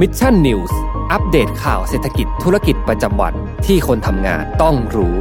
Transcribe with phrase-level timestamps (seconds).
[0.00, 0.78] Mission News
[1.12, 3.34] อัปเดตข่าวเศรษฐกิจธุรกิจประจำวัน
[3.66, 5.16] ที่คนทำงานต้องรู้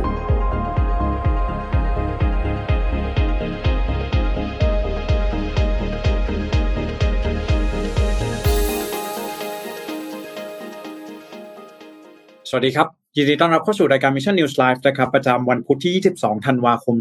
[12.49, 16.95] สวัสดีครับ ยินดีต้อนรับเข้าสู่รายการ Mission News Live นะครับประจำวันพุธที่ 22 ธันวาคม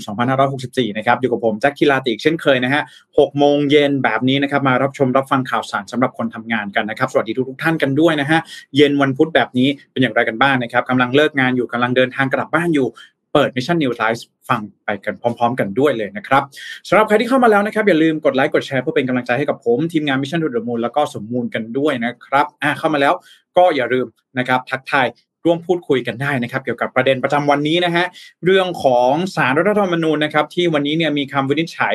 [0.46, 8.40] 2564 นะครับอยู่กับผมแจ็คคิลาติกเช่นเคยนะฮะ 6 โมงเย็นแบบนี้นะครับมารับชมรับฟังข่าวสารสำหรับคนทำงานกันนะครับ สวัสดีทุกทุกท่านกันด้วยนะฮะ
[8.76, 12.88] เย็นวันพุธแบบนี้เป็นอย่างไรกันบ้างนะครับกำลังเลิกงานอยู่กำลังเดินทางกลับบ้านอยู่
[13.32, 16.42] เปิด Mission News Live ฟังไปกันพร้อม ๆ กันด้วยเลยนะครับ
[16.88, 23.14] สำหรับใครที่เข้ามาแล้วนะครับ อย่าลืมกดไลค์กดแชร์เพื่อเป็นกำลังใจให้กับผม ทีมงาน Mission to the Moon แล้วก็สมมูลกันด้วยนะครับอ่าเข้ามาแล้ว
[23.56, 24.06] ก็อย่าลืม
[24.38, 25.06] นะครับทักทาย
[25.44, 28.06] ร่วมพูดคุยกันได้นะครับ เกี่ยวกับประเด็นประจำวันนี้นะฮะ
[28.44, 31.94] เรื่องของสารรัฐธรรมนูญนะครับ ที่วันนี้เนี่ยมีคำวินิจฉัย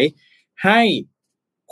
[0.63, 0.81] ให้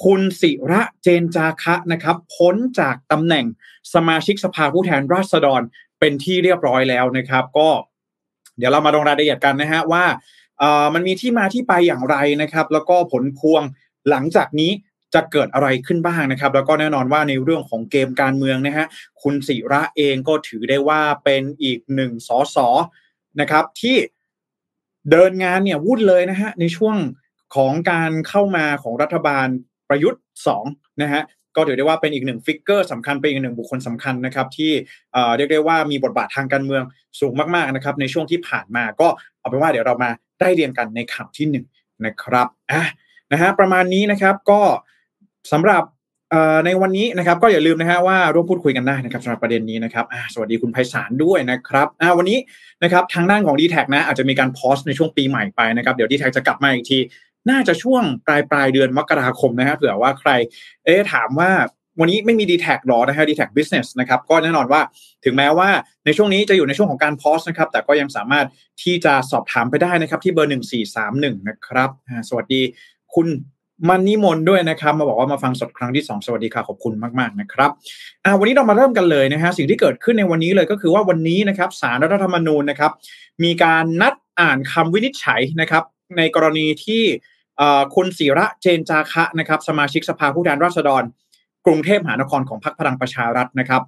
[0.03, 3.45] คุณศิระเจนจาคะนะครับพ้นจากตำแหน่ง
[3.93, 5.61] สมาชิกสภาผู้แทนราษฎร
[5.99, 7.69] เป็นที่เรียบร้อยแล้วนะครับ ก็
[8.57, 10.05] เดี๋ยวเรามาลงรายละเอียดกันนะฮะว่า
[10.59, 13.61] เออมันมีที่มาที่ไปอย่างไรนะครับ แล้วก็ผลพวง
[14.09, 14.71] หลังจากนี้
[15.13, 18.85] จะเกิดอะไรขึ้นบ้างนะครับ แล้วก็แน่นอนว่าในเรื่องของเกมการเมืองนะฮะ
[19.21, 22.67] คุณศิระเองก็ถือได้ว่าเป็นอีกหนึ่งสอสอ
[23.41, 23.97] นะครับ ที่
[25.11, 26.95] เดินงานเนี่ยวุ่นเลยนะฮะในช่วง
[27.55, 29.47] ของการเข้ามาของรัฐบาล
[29.89, 30.21] ประยุทธ์
[30.61, 31.21] 2นะฮะ
[31.55, 34.71] ก็ถือได้ว่าเป็นอีกหนึ่งฟิกเกอร์สำคัญเป็นอีกหนึ่งบุคคลสำคัญนะครับที่
[35.13, 36.83] เอ่อเรียกได้ว่ามีบทบาททางการเมือง
[37.19, 39.07] สูงมากๆนะครับ ในช่วงที่ผ่านมาก็
[39.39, 41.65] เอาเป็นว่าเดี๋ยวเรามาได้เรียนกันในข่าวที่หนึ่ง
[42.05, 42.83] นะครับอะ
[43.31, 44.61] นะฮะประมาณนี้นะครับก็
[45.51, 45.83] สำหรับ
[46.65, 52.37] ในวันนี้นะครับก็อย่าลืมนะฮะว่าร่วมพูดคุยกันได้นะครับสำหรับประเด็นนี้นะครับสวัสดีคุณไพศาลด้วยนะครับวันนี้
[52.83, 56.99] นะครับทางด้านของ d t แทนะอาจจะมีการโพสต์ในช่วงปีใหม่ไปนะครับเดี๋ยว d t แทจะกลับมาอีกที
[57.49, 60.31] น่าจะช่วงปลายปลายเดือนมกราคมนะฮะเผื่อว่าใคร
[60.85, 61.51] เอ๊ถามว่า
[61.99, 64.81] วันนี้ไม่มี d t แทหรอนะฮะ d t แท Business นะครับก็แน่นอนว่า
[65.25, 65.69] ถึงแม้ว่า
[66.05, 68.45] ในช่วงนี้จะอยู่ในช่วงของการโพสต์นะครับแต่ก็ยังสามารถ
[68.83, 70.51] ที่จะสอบถามไปได้นะครับที่เบอร์
[70.93, 71.89] 1431นะครับ
[72.29, 72.61] สวัสดี
[73.15, 73.27] คุณ
[73.89, 77.69] มันนิมนต์ด้วยนะครับ มาบอกว่ามาฟังสดครั้งที่ 2 สวัสดีค่ะ ขอบคุณมาก ๆ นะครับ
[78.25, 82.91] อ่าวันนี้เรามาเริ่มกันเลยนะฮะสิ่งที่เกิดขึ้นในวันนี้เลยก็คือว่าวันนี้นะครับสารรัฐธรรมนูญนะครับ
[83.43, 85.83] มีการนัดอ่านคำวินิจฉัยนะครับ
[86.17, 87.03] ในกรณีที่
[87.95, 91.03] คุณศิระเจนจาคะนะครับ สมาชิกสภาผู้แทนราษฎร
[91.65, 93.81] กรุงเทพมหานครของพรรคพลังประชารัฐนะครับ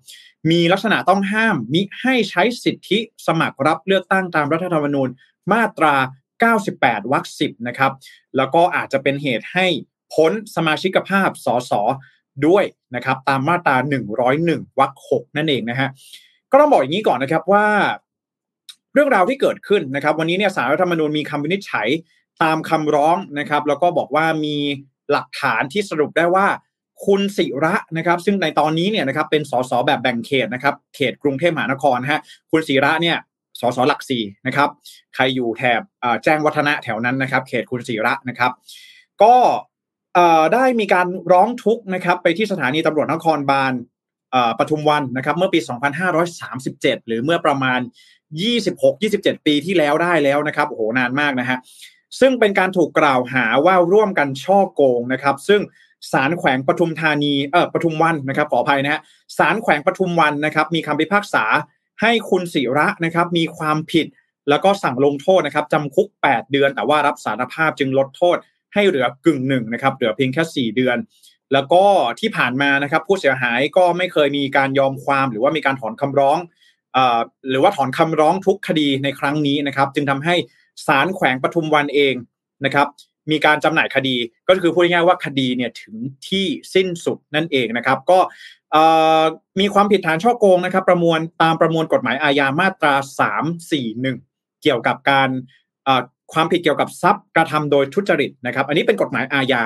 [0.51, 5.09] มีลักษณะต้องห้ามมิให้ใช้สิทธิสมัครรับเลือกตั้งตามรัฐธรรมนูญ
[5.51, 5.95] มาตรา
[6.41, 7.91] 98วรรค10นะครับ
[8.37, 9.65] แล้วก็อาจจะเป็นเหตุให้
[10.13, 11.71] พ้นสมาชิกภาพสส
[12.47, 12.63] ด้วย
[12.95, 13.75] นะครับตามมาตรา
[14.27, 15.89] 101วรรค6นั่นเองนะฮะ
[16.51, 17.65] ก็ต้องบอกอย่างนี้ก่อนนะครับว่า
[18.93, 21.87] เรื่องราวที่เกิดขึ้นนะครับ วันนี้เนี่ยสารรัฐธรรมนูญมีคำวินิจฉัย
[22.43, 24.55] ตามคำร้องนะครับ แล้วก็บอกว่ามี
[25.11, 26.47] หลักฐานที่สรุปได้ว่า
[27.05, 33.17] คุณศิระนะครับ ซึ่งในตอนนี้เนี่ยนะครับเป็นสสแบบแบ่งเขตนะครับ เขตกรุงเทพมหานครฮะคุณศิระเนี่ย
[33.61, 34.69] สสหลักสี่นะครับ
[35.15, 35.81] ใครอยู่แถบ
[36.23, 38.51] แจ้งวัฒนะแถวนั้นนะครับ เขตคุณศิระนะครับ
[39.23, 39.35] ก็
[40.53, 43.73] ได้มีการร้องทุกข์นะครับ ไปที่สถานีตำรวจนครบาล
[44.59, 45.59] ปทุมวันนะครับ เมื่อปี
[46.33, 47.79] 2537 หรือเมื่อประมาณ
[48.63, 51.57] 26-27 ปีที่แล้วได้แล้วนะครับโอ้โหนานมากนะฮะ
[52.19, 55.61] ซึ่งเป็นการถูกกล่าวหาว่าร่วมกันช่อโกงนะครับ ซึ่ง
[56.11, 59.01] ศาลแขวงปทุมธานีเออปทุมวันนะครับขออภัยนะฮะ
[59.37, 61.43] ศาลแขวงปทุมวันนะครับ มีคำพิพากษา
[62.01, 64.07] ให้คุณศิระนะครับมีความผิด
[64.49, 68.37] แล้วก็สั่งลงโทษนะครับจำคุก 8 เดือน แต่ว่ารับสารภาพจึงลดโทษ
[68.73, 70.97] ให้เหลือกึ่งหนึ่งนะครับเหลือเพียงแค่ 4 เดือน
[71.53, 71.83] แล้วก็
[72.19, 76.37] ที่ผ่านมานะครับผู้เสียหายก็ไม่เคยมีการยอมความหรือว่ามีการถอนคำร้อง
[76.95, 76.97] อ
[77.49, 80.35] หรือว่าถอนคำร้องทุกคดีในครั้งนี้นะครับ จึงทำให้
[80.87, 82.13] ศาลแขวงปทุมวันเอง
[82.65, 82.87] นะครับ
[83.31, 84.15] มีการจำหน่ายคดี
[84.47, 85.95] ก็คือพูดง่ายๆว่าคดีเนี่ยถึง
[86.27, 88.19] ที่สิ้นสุดนั่นเองนะครับ ก็
[89.59, 92.95] มีความผิดฐานช่อโกงนะครับ ประมวลตามประมวลกฎหมายอาญามาตรา
[93.79, 95.29] 341 เกี่ยวกับการ
[96.33, 99.61] ความผิดเกี่ยวกับทรัพย์กระทำโดยทุจริตนะครับ อันนี้เป็นกฎหมายอาญา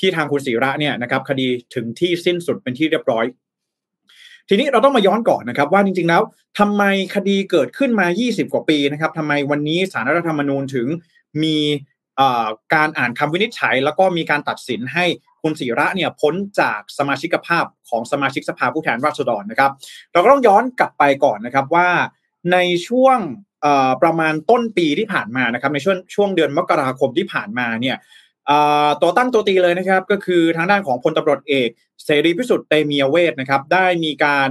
[0.00, 3.24] ที่ทางคุณศิระเนี่ยนะครับ คดีถึงที่สิ้นสุดเป็นที่เรียบร้อย
[4.48, 6.22] ทีนี้เราต้องมาย้อนก่อนนะครับ ว่าจริงๆแล้ว
[6.58, 6.82] ทำไม
[7.14, 10.86] คดีเกิดขึ้นมา 20 กว่าปีนะครับทำไมวันนี้สารรัฐธรรมนูญถึง
[11.42, 11.56] มี
[12.74, 15.04] การอ่านคำวินิจฉัย แล้วก็มีการตัดสินให้
[15.42, 19.72] คุณศิระเนี่ยพ้นจากสมาชิกภาพของสมาชิกสภาผู้แทนราษฎรนะครับ
[20.12, 21.88] เราก็ต้องย้อนกลับไปก่อนนะครับว่า
[22.52, 22.58] ใน
[22.88, 23.18] ช่วง
[24.02, 27.96] ประมาณต้นปีที่ผ่านมานะครับในช่วงช่วงเดือนมกราคมที่ผ่านมาเนี่ย
[28.50, 28.62] ต่อ
[29.00, 31.68] ตัวตั้งตัวตีเลยนะครับ ก็คือทางด้านของพลตำรวจเอก
[32.04, 34.48] เสรีพิสุทธิ์เตมียเวทนะครับ ได้มีการ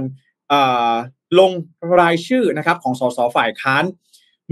[1.38, 1.52] ลง
[2.00, 3.84] รายชื่อนะครับของสสฝ่ายค้าน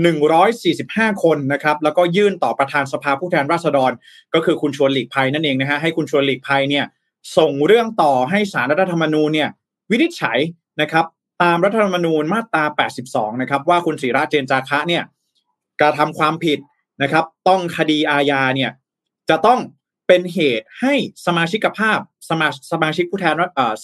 [0.00, 3.90] 145 คนนะครับแล้วก็ยื่นต่อประธานสภาผู้แทนราษฎร
[4.34, 6.84] ก็คือคุณชวนหลีกภัยนั่นเองนะฮะให้คุณชวนหลีกภัยเนี่ย
[7.36, 9.48] ส่งเรื่องต่อให้สารรัฐธรรมนูญเนี่ย
[9.90, 10.38] วินิจฉัย
[10.80, 11.04] นะครับ
[11.42, 12.64] ตามรัฐธรรมนูญมาตรา
[13.04, 15.02] 82 นะครับว่าคุณศิระเจนจาคะเนี่ย
[15.80, 16.58] กระทำความผิด
[17.02, 18.70] นะครับ ต้องคดีอาญาเนี่ย
[19.30, 19.60] จะต้อง
[20.06, 20.94] เป็นเหตุให้
[21.26, 21.98] สมาชิกภาพ
[22.28, 23.34] สมาสมาชิกผู้แทน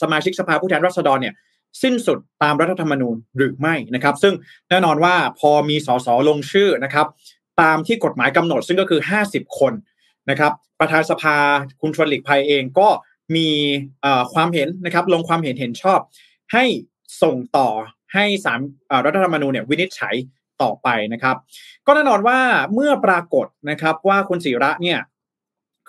[0.03, 1.35] สมาชิกสภาผู้แทนราษฎรเนี่ย
[1.83, 4.35] สิ้นสุดตามรัฐธรรมนูญหรือไม่นะครับ ซึ่ง
[4.71, 7.07] แน่นอนว่าพอมีสสลงชื่อนะครับ
[7.61, 9.73] ตามที่กฎหมายกำหนดซึ่งก็คือ 50 คน
[10.31, 11.37] นะครับ ประธานสภา
[11.81, 12.89] คุณชวนหลีกภัยเองก็
[13.37, 13.49] มี
[14.35, 16.01] ความเห็นนะครับ ลงความเห็นเห็นชอบ
[16.53, 16.65] ให้
[17.23, 17.69] ส่งต่อ
[18.15, 18.61] ให้สาร
[19.07, 20.15] รัฐธรรมนูญเนี่ยวินิจฉัย
[20.63, 21.37] ต่อไปนะครับ
[21.87, 22.39] ก็แน่นอนว่า
[22.75, 24.99] เมื่อปรากฏนะครับว่าคุณศิระเนี่ย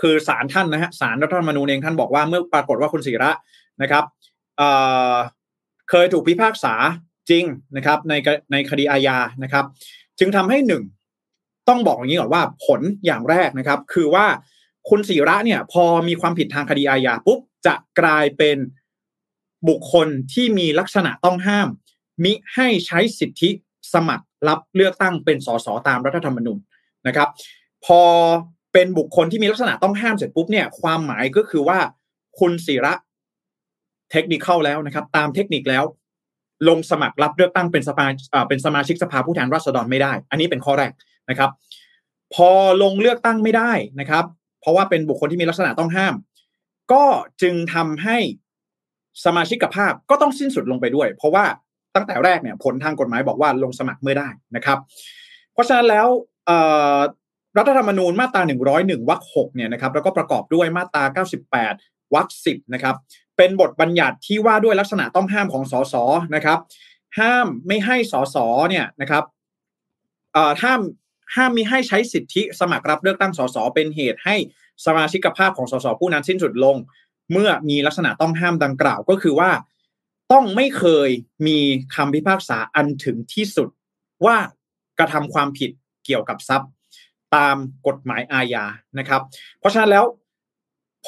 [0.01, 3.31] คือศาลท่านนะฮะศาลรัฐธรรมนูญเองท่านบอกว่าเมื่อปรากฏว่าคุณศิระ
[3.81, 4.03] นะครับ
[5.91, 6.73] เคยถูกพิพากษา
[7.29, 7.43] จริง
[7.75, 8.13] นะครับใน
[8.51, 9.65] ในคดีอาญานะครับ
[10.19, 10.83] จึงทำให้หนึ่ง
[11.69, 14.25] ต้องบอกอย่างนี้ก่อนว่าผลอย่างแรกนะครับ คือว่า
[14.89, 18.57] คุณศิระเนี่ย พอมีความผิดทางคดีอาญาปุ๊บจะกลายเป็น
[19.69, 21.67] บุคคลที่มีลักษณะต้องห้าม
[22.23, 23.49] มิให้ใช้สิทธิ
[23.93, 26.59] สมัครรับเลือกตั้งเป็นสสตามรัฐธรรมนูญ
[27.07, 27.29] นะครับ
[27.85, 28.01] พอ
[28.73, 31.79] เป็นบุคคลที่มีลักษณะต้องห้ามเสร็จปุ๊บเนี่ย ความหมายก็คือว่า
[32.39, 32.93] คุณศิระ
[34.11, 35.83] เทคนิคเข้าแล้วนะครับ ตามเทคนิคแล้ว
[36.69, 38.05] ลงสมัครรับเลือกตั้งเป็นสภา
[38.49, 40.91] เป็นสมาชิกสภาผู้แทนราษฎรไม่ได้ อันนี้เป็นข้อแรก
[41.29, 41.49] นะครับ
[42.33, 42.49] พอ
[42.83, 44.25] ลงเลือกตั้งไม่ได้นะครับ
[44.61, 46.13] เพราะว่าเป็นบุคคลที่มีลักษณะต้องห้าม
[46.93, 47.03] ก็
[47.41, 48.17] จึงทำให้
[49.25, 51.45] สมาชิกภาพก็ต้องสิ้นสุดลงไปด้วย เพราะว่า
[51.95, 54.79] ตั้งแต่แรกเนี่ยผลทางกฎหมายบอกว่าลงสมัครเมื่อได้นะครับ
[55.53, 56.07] เพราะฉะนั้นแล้ว
[57.57, 61.03] รัฐธรรมนูญมาตรา 101วรรค6เนี่ยนะครับแล้วก็ประกอบด้วยมาตรา
[61.57, 62.95] 98วรรค10นะครับ
[63.37, 65.95] เป็นบทบัญญัติที่ว่าด้วยลักษณะต้องห้ามของสส
[66.35, 66.59] นะครับ
[67.19, 68.35] ห้ามไม่ให้สส
[68.69, 69.23] เนี่ยนะครับ
[70.63, 70.81] ห้าม
[71.35, 74.35] ห้ามมีให้ใช้สิทธิสมัครรับเลือกตั้งสสเป็นเหตุให้
[74.85, 76.75] สมาชิกภาพของสสผู้นั้นสิ้นสุดลง
[77.31, 79.51] เมื่อมีลักษณะต้องห้ามดังกล่าวก็คือว่า
[80.31, 81.09] ต้องไม่เคย
[81.47, 81.59] มี
[81.95, 83.69] คำพิพากษาอันถึงที่สุด
[84.25, 84.37] ว่า
[84.99, 85.71] กระทำความผิด
[86.05, 86.69] เกี่ยวกับทรัพย์
[87.35, 87.55] ตาม
[87.87, 88.65] กฎหมายอาญา
[88.99, 89.21] นะครับ
[89.59, 90.05] เพราะฉะนั้นแล้ว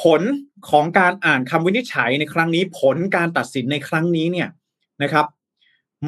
[0.01, 0.21] ผล
[0.69, 4.49] ของการอ่านคำวินิจฉัยในครั้งนี้ ผลการตัดสินในครั้งนี้เนี่ย
[5.03, 5.25] นะครับ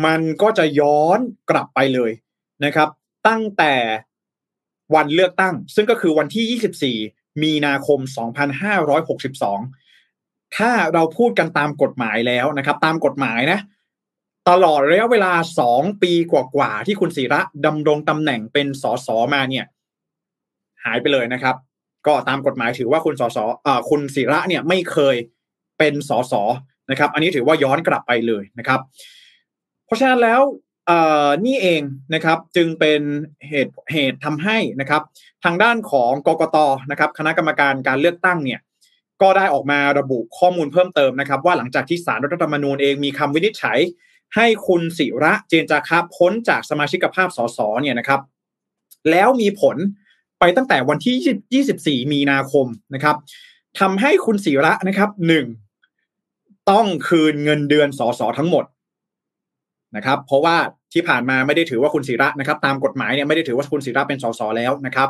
[0.06, 2.12] มันก็จะย้อนกลับไปเลย
[2.66, 2.90] นะครับ
[3.28, 3.76] ตั้งแต่
[4.96, 8.00] วันเลือกตั้ง ซึ่งก็คือวันที่ 24 มีนาคม
[9.68, 13.60] 2562 ถ้าเราพูดกันตามกฎหมายแล้วนะครับ ตามกฎหมายนะ
[14.50, 15.34] ตลอดระยะเวลา
[15.70, 19.66] 2 ปีกว่าๆที่คุณศิระดำรงตำแหน่งเป็นสสมาเนี่ย
[20.84, 21.56] หายไปเลยนะครับ
[22.08, 23.38] ก็ตามกฎหมายถือว่าคุณสส
[23.68, 25.16] อคุณศิระเนี่ยไม่เคย
[25.80, 26.34] เป็นสส
[26.92, 28.80] นะครับ อันนี้ถือว่าย้อนกลับไปเลยนะครับ
[29.86, 30.42] เพราะฉะนั้นแล้ว
[31.46, 31.82] นี่เอง
[32.14, 33.02] นะครับจึงเป็น
[33.50, 35.02] เหตุเหตุทำให้นะครับ
[35.44, 36.58] ทางด้านของกกต
[36.92, 38.60] นะครับ คณะกรรมการการเลือกตั้งเนี่ย
[39.22, 43.80] ก็ได้ออกมาระบุข้อมูลเพิ่มเติมนะครับ ว่าหลังจากที่สารรัฐธรรมนูญเองมีคำวินิจฉัย
[44.36, 48.22] ให้คุณศิระเจนจาคะพ้นจากสมาชิกภาพสสเนี่ยนะครับ
[49.12, 49.78] แล้วมีผล
[50.40, 53.16] ไปตั้งแต่วันที่ 24 มีนาคมนะครับ
[53.80, 55.46] ทำให้คุณศิระนะครับหนึ่ง
[56.72, 58.66] ต้องคืนเงินเดือนสสทั้งหมด
[59.96, 60.58] นะครับ เพราะว่า
[60.94, 65.10] ที่ผ่านมาไม่ได้ถือว่าคุณศิระนะครับ ตามกฎหมายเนี่ยไม่ได้ถือว่าคุณศิระเป็นสสแล้วนะครับ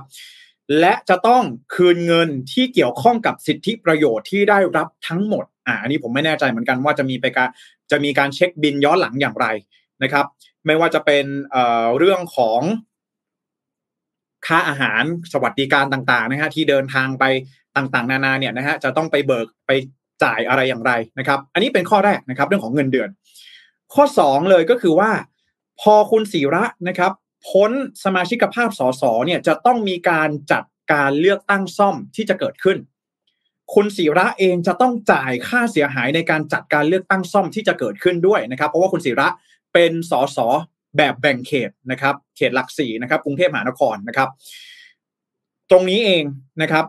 [0.80, 1.44] และจะต้อง
[1.76, 7.50] คืนเงินที่เกี่ยวข้องกับสิทธิประโยชน์ที่ได้รับทั้งหมดอ่าอันนี้ผมไม่แน่ใจเหมือนกันว่าจะมีไปการ
[7.92, 9.48] จะมีการเช็คบินย้อนหลังอย่างไร
[10.04, 10.26] นะครับ
[10.66, 12.62] ไม่ว่าจะเป็นเเรื่องของ
[14.48, 17.24] ค่าอาหารสวัสดิการต่างๆนะฮะที่เดินทางไป
[17.76, 19.72] ต่างๆ นานาเนี่ยนะฮะจะต้องไปเบิกไป
[20.24, 23.10] จ่ายอะไรอย่างไรนะครับ อันนี้เป็นข้อแรกนะครับเรื่องของเงินเดือน
[23.94, 25.12] ข้อ 2 เลยก็คือว่า
[25.82, 27.12] พอคุณศิระนะครับ
[27.50, 27.72] พ้น
[28.04, 32.78] สมาชิกภาพสสเนี่ยจะต้องมีการจัดการเลือกตั้งซ่อมที่จะเกิดขึ้น
[33.74, 39.28] คุณศิระเองจะต้องจ่ายค่าเสียหายในการจัดการเลือกตั้งซ่อมที่จะเกิดขึ้นด้วยนะครับ เพราะว่าคุณศิระ
[39.74, 40.38] เป็นสส
[40.98, 44.30] แบบแบ่งเขตนะครับเขตหลักสี่นะครับกรุงเทพมหานครนะครับ
[45.72, 46.24] ตรงนี้เอง
[46.62, 46.86] นะครับ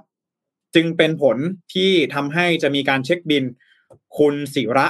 [0.75, 1.37] จึงเป็นผล
[1.75, 3.45] ที่ทำให้จะมีการเช็คบิน
[4.19, 4.87] คุณศิระ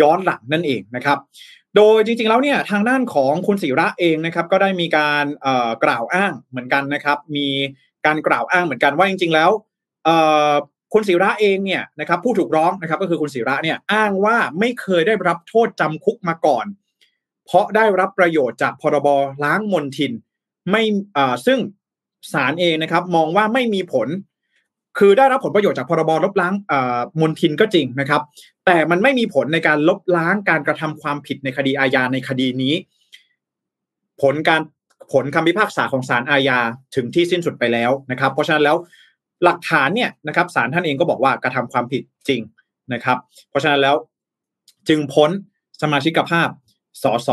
[0.00, 1.18] ย้อนหลังนั่นเองนะครับ
[1.76, 5.24] โดยจริงๆแล้วเนี่ยทางด้านของคุณศิระเองนะครับ ก็ได้มีการ
[5.84, 7.48] กล่าวอ้างเหมือนกันนะครับ มี
[8.06, 9.50] การกล่าวอ้างเหมือนกันว่าจริง ๆ แล้ว
[10.92, 16.66] คุณศิระเองเนี่ยนะครับผู้ถูกร้องนะครับก็คือคุณศิระเนี่ยอ้างว่าไม่เคยได้รับโทษจำคุกมาก่อน
[17.46, 19.08] เพราะได้รับประโยชน์จากพรบ
[19.44, 20.12] ล้างมลทิน
[20.70, 20.82] ไม่
[21.16, 21.58] อ่าซึ่ง
[22.32, 24.08] ศาลเองนะครับ มองว่าไม่มีผล
[24.98, 26.54] คือได้รับผลประโยชน์จากพรบลบล้าง
[27.20, 28.22] มลทินก็จริงนะครับ
[28.66, 32.74] แต่มันไม่มีผลในการลบล้างการกระทำความผิดในคดีอาญาในคดีนี้
[34.22, 34.60] ผลการ
[35.12, 36.58] ผลคำพิพากษาของศาลอาญา
[36.94, 38.76] ถึงที่สิ้นสุดไปแล้วนะครับ เพราะฉะนั้นแล้ว
[39.44, 42.40] หลักฐานเนี่ยนะครับศาลท่านเองก็บอกว่ากระทำความผิดจริง
[42.92, 43.18] นะครับ
[43.50, 43.96] เพราะฉะนั้นแล้ว
[44.88, 45.30] จึงพ้น
[45.82, 46.48] สมาชิกภาพ
[47.02, 47.28] สส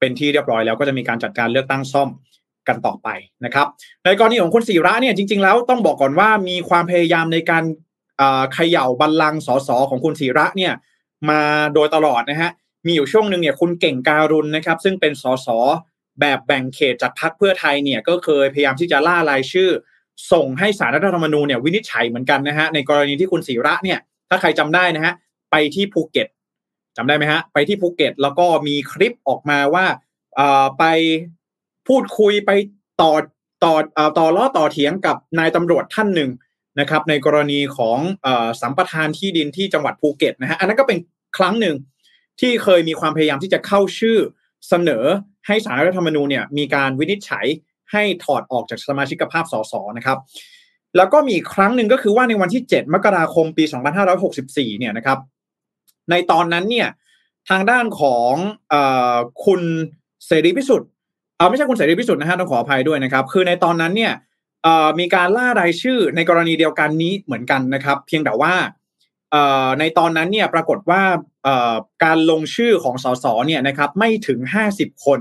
[0.00, 2.08] เป็นที่เรียบร้อยแล้วก็จะมีการจัดการเลือกตั้งซ่อม
[2.68, 3.08] กันต่อไป
[3.44, 3.66] นะครับ
[4.04, 7.64] ในกรณีของคุณศิระเนี่ยจริง ๆ แล้วต้องบอกก่อนว่ามีความพยายามในการ
[8.54, 10.72] เขย่าบัลลังก์สสของคุณศิระเนี่ย
[11.30, 11.40] มา
[11.74, 12.50] โดยตลอดนะฮะ
[12.86, 15.48] มีอยู่ช่วงหนึ่งเนี่ยคุณเก่งการุณนะครับซึ่งเป็นสส
[16.20, 19.70] แบบแบ่งเขตจากพรรคเพื่อไทยเนี่ยก็เคยพยายามที่จะล่ารายชื่อ
[20.32, 25.14] ส่งให้สารรัฐธรรมนูญเนี่ยวินิจฉัยเหมือนกันนะฮะในกรณีที่คุณศิระเนี่ยถ้าใครจำได้นะฮะ
[25.50, 26.28] ไปที่ภูเก็ต
[26.96, 29.86] จำได้ไหมฮะ ไปที่ภูเก็ตแล้วก็มีคลิปออกมาว่า
[30.78, 30.84] ไป
[31.88, 32.50] พูดคุยไป
[33.02, 33.12] ต่อ
[33.64, 33.74] ต่อ
[34.18, 36.30] ต่อล้อต่อเถียงกับนายตำรวจท่านหนึ่ง
[36.80, 37.98] นะครับ ในกรณีของ
[38.60, 40.98] สัมปทานที่ดินที่จังหวัดภูเก็ตนะฮะอันนั้นก็เป็น
[41.36, 41.76] ครั้งหนึ่ง
[42.40, 44.18] ที่เคยมีความพยายามที่จะเข้าชื่อ
[44.68, 45.04] เสนอ
[45.46, 47.46] ให้สารรัฐธรรมนูญเนี่ยมีการวินิจฉัย
[47.92, 50.18] ให้ถอดออกจากสมาชิกภาพสสนะครับ
[50.96, 53.64] แล้วก็มีครั้งหนึ่งก็คือว่าในวันที่ 7 มกราคมปี
[54.22, 55.18] 2564 เนี่ยนะครับ
[56.10, 56.88] ในตอนนั้นเนี่ย
[57.50, 58.32] ทางด้านของ
[58.72, 58.74] อ
[59.44, 59.62] คุณ
[60.26, 60.88] เสรีพิสุทธิ์
[61.36, 64.12] เออไม่ใช่คุณเสรีพิสุทธิ์นะฮะต้องขออภัยด้วยนะครับ คือในตอนนั้นเนี่ย
[64.98, 68.54] มีการล่ารายชื่อในกรณีเดียวกันนี้เหมือนกันนะครับ เพียงแต่ว่า
[69.80, 71.02] ในตอนนั้นเนี่ยปรากฏว่า
[72.04, 74.38] การลงชื่อของสสเนี่ยนะครับไม่ถึง
[74.72, 75.20] 50 คน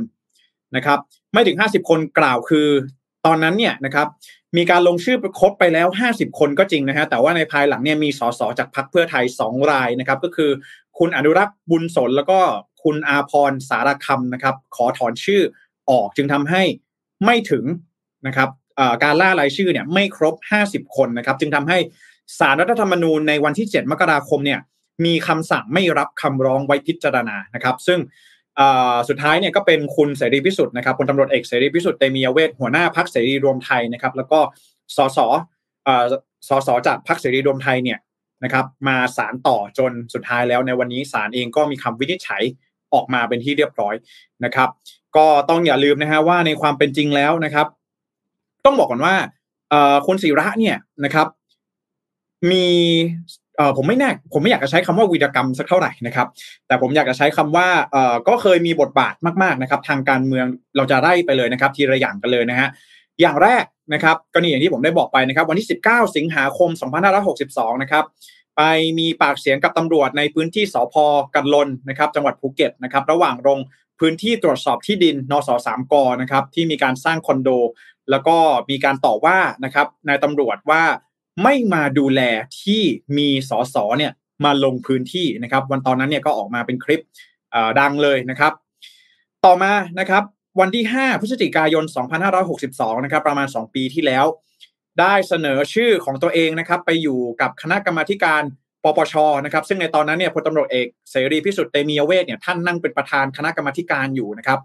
[0.75, 1.00] นะครับ
[1.34, 2.68] ไม่ถึง 50 คนกล่าวคือ
[3.25, 4.08] ตอนนั้นเนี่ยนะครับ
[4.58, 10.52] มีการลงชื่อครบไปแล้ว 50 คนก็จริงนะฮะแต่ว่าในภายหลังเนี่ยมีสสจากพรรคเพื่อไทย 2 รายนะครับ ก็คือ
[10.98, 12.40] คุณอนุรักษ์บุญสนแล้วก็
[12.84, 15.42] คุณอาพรสารคำนะครับ ขอถอนชื่อ
[15.90, 16.64] ออกจึงทำให้
[17.26, 17.66] ไม่ถึง
[18.28, 18.50] นะครับ
[19.04, 20.36] การล่ารายชื่อเนี่ยไม่ครบ
[20.68, 21.78] 50 คนนะครับ จึงทำให้
[22.40, 24.60] สารรัฐธรรมนูญในวันที่ 7 มกราคมเนี่ย
[25.06, 28.00] มีคำสั่งไม่รับคำร้องไว้พิจารณานะครับ ซึ่ง
[29.10, 34.40] สุดท้ายเนี่ยก็เป็นคุณเสรีพิสุทธิ์นะครับพลตำรวจเอกเสรีพิสุทธิ์เตมียเวทหัวหน้าพักเสรีรวมไทยนะครับ แล้วก็
[34.96, 35.20] สส
[36.48, 38.00] สสจากพักเสรีรวมไทยเนี่ย
[38.44, 42.44] นะครับมาสารต่อจนสุดท้ายแล้วในวันนี้ศาลเองก็มีคำวินิจฉัย
[42.94, 43.96] ออกมาเป็นที่เรียบร้อย
[44.46, 44.70] นะครับ
[45.18, 47.68] ก็ต้องอย่าลืมนะฮะว่าในความเป็นจริงแล้วนะครับ
[48.66, 49.16] ต้องบอกก่อนว่า
[50.06, 51.28] คุณศิระเนี่ยนะครับ
[52.52, 52.68] มี
[53.58, 56.28] เอ่อผมไม่แน่ผมไม่อยากจะใช้คำว่าวีรกรรมสักเท่าไหร่นะครับ
[56.68, 60.46] แต่ผมอยากจะใช้คำว่าเอ่อก็เคยมีบทบาทมากๆนะครับ ทางการเมือง
[60.78, 62.70] เราจะไล่ไปเลยนะครับ ทีละอย่างกันเลยนะฮะ
[63.22, 66.70] อย่างแรกนะครับก็นี่อย่างที่ผมได้บอกไปนะครับ วันที่ 19 สิงหาคม
[67.26, 68.04] 2562 นะครับ
[68.58, 68.62] ไป
[69.00, 70.96] มีปากเสียงกับตำรวจในพื้นที่สพ
[71.36, 73.60] กันลนนะครับ จังหวัดภูเก็ตนะครับ ระหว่างลง
[74.00, 77.50] พื้นที่ตรวจสอบที่ดินนสสามกนะครับที่มีการสร้างคอนโด
[78.12, 78.38] แล้วก็
[78.70, 80.84] มีการต่อว่านะครับนายตำรวจว่า
[81.44, 82.22] ไม่มาดูแล
[82.62, 82.82] ที่
[83.18, 84.12] มีสสเนี่ย
[84.46, 87.01] มาลงพื้นที่นะครับ วันตอนนั้นเนี่ยก็ออกมาเป็นคลิป
[87.80, 88.54] ดังเลยนะครับ
[89.46, 90.24] ต่อมานะครับ
[90.60, 91.84] วันที่ 5 พฤศจิกายน
[92.44, 94.25] 2562 นะครับ ประมาณ 2 ปีที่แล้ว
[95.00, 98.42] ได้เสนอชื่อของตัวเองนะครับ ไปอยู่กับคณะกรรมาการ
[98.84, 99.13] ปปช
[99.46, 104.60] นะครับ ซึ่งในตอนนั้นเนี่ยพลตำรวจเอกเสรีพิสุทธิ์เตมียเวทเนี่ยท่านนั่งเป็นประธานคณะกรรมาการอยู่นะครับ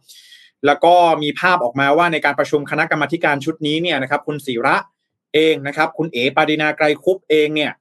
[0.66, 7.72] แล้วก็มีภาพออกมาว่าในการประชุมคณะกรรมาการชุดนี้เนี่ยนะครับ คุณศิระเเองนะครับ คุณเอ๋ปารินาไกรคุปเองเนี่ย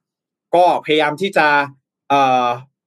[0.54, 1.46] ก็พยายามที่จะ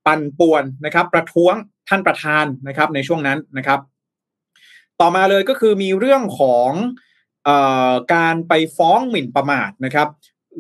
[0.06, 1.56] ปั่นป่วนนะครับ ประท้วง
[1.90, 3.80] ท่านประธานนะครับ ในช่วงนั้นนะครับ
[5.00, 6.70] ต่อมาเลยก็คือมีเรื่องของ
[7.48, 7.50] อ
[8.14, 10.08] การไปฟ้องหมิ่นประมาทนะครับ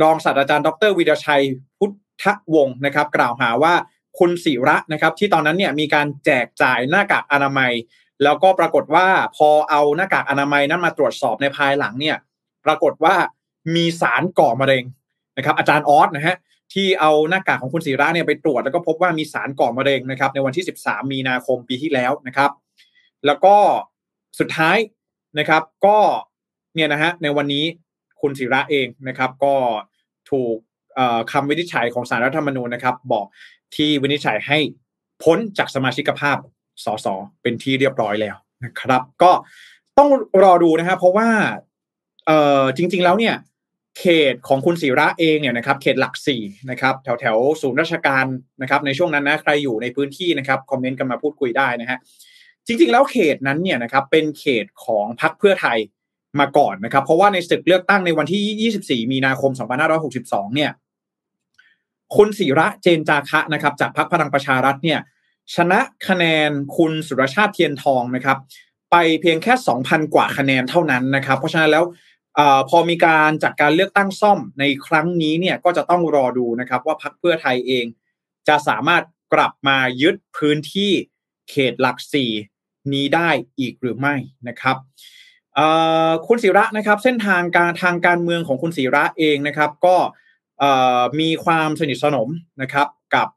[0.01, 1.43] รองศาสตราจารย์ดรวิดชัย
[1.77, 1.91] พุท
[2.23, 3.73] ธวงศ์นะครับ กล่าวหาว่า
[4.19, 7.71] คุณศิระนะครับ ที่ตอนนั้นเนี่ยมีการแจกจ่ายหน้ากากอนามัย
[8.23, 12.17] แล้วก็ปรากฏว่าพอเอาหน้ากากอนามัยนั้นมาตรวจสอบในภายหลังเนี่ย
[12.65, 13.15] ปรากฏว่า
[13.75, 14.83] มีสารก่อมะเร็ง
[15.37, 16.35] นะครับอาจารย์ออสนะฮะ
[16.73, 22.51] ที่เอาหน้ากากของคุณศิระเนี่ยไปตรวจแล้วก็พบว่ามีสารก่อมะเร็งนะครับในวันที่ 13 มีนาคมปีที่แล้วนะครับ
[23.25, 23.55] แล้วก็
[24.39, 24.77] สุดท้าย
[25.39, 25.97] นะครับก็
[26.75, 27.65] เนี่ยนะฮะในวันนี้
[28.21, 29.55] คุณศิระเองนะครับ ก็
[30.31, 30.55] ถูก
[31.31, 33.25] คำวินิจฉัยของสารรัฐธรรมนูญนะครับ บอก
[33.75, 34.57] ที่วินิจฉัยให้
[35.23, 36.37] พ้นจากสมาชิกภาพ
[36.85, 37.07] สส
[37.41, 39.31] เป็นที่เรียบร้อยแล้วนะครับ ก็
[39.97, 40.09] ต้อง
[40.43, 41.29] รอดูนะครับเพราะว่า
[42.77, 43.35] จริง ๆ แล้วเนี่ย
[43.99, 48.25] เขตของคุณศิระเองเนี่ยนะครับเขตหลักสี่นะครับแถวแถวศูนย์ราชการ
[48.61, 51.99] นะครับในช่วงนั้นนะใครอยู่ในพื้นที่นะครับคอมเมนต์กันมาพูดคุยได้นะฮะ
[52.65, 55.77] จริง ๆ แล้วเขตนั้นเนี่ยนะครับเป็นเขตของพรรคเพื่อไทย
[56.39, 59.51] มาก่อนนะครับ เพราะว่าในศึกเลือกตั้งในวันที่ 24 มีนาคม
[60.03, 60.71] 2562 เนี่ย
[62.15, 64.99] คุณศิระเจนจาคะนะครับจากพรรคพลังประชารัฐเนี่ย
[65.55, 68.37] ชนะคะแนนคุณสุรชาติเทียนทองนะครับ
[68.91, 71.83] ไปเพียงแค่ 2,000 กว่าคะแนนเท่านั้นนะครับ เพราะฉะนั้นแล้ว
[72.37, 77.85] อพอมีการจัดการเลือกตั้งซ่อมในครั้งนี้เนี่ยก็จะต้องรอดูนะครับ ว่าพรรคเพื่อไทยเอง
[78.47, 80.91] จะสามารถกลับมายึดพื้นที่
[81.49, 82.31] เขตหลักสี่
[82.93, 84.15] นี้ได้อีกหรือไม่
[84.47, 84.77] นะครับ
[86.27, 89.95] คุณศิระนะครับ เส้นทางการทางการเมืองของคุณศิระเองนะครับ ก็
[91.19, 92.29] มีความสนิทสนม
[92.61, 93.27] นะครับ กับ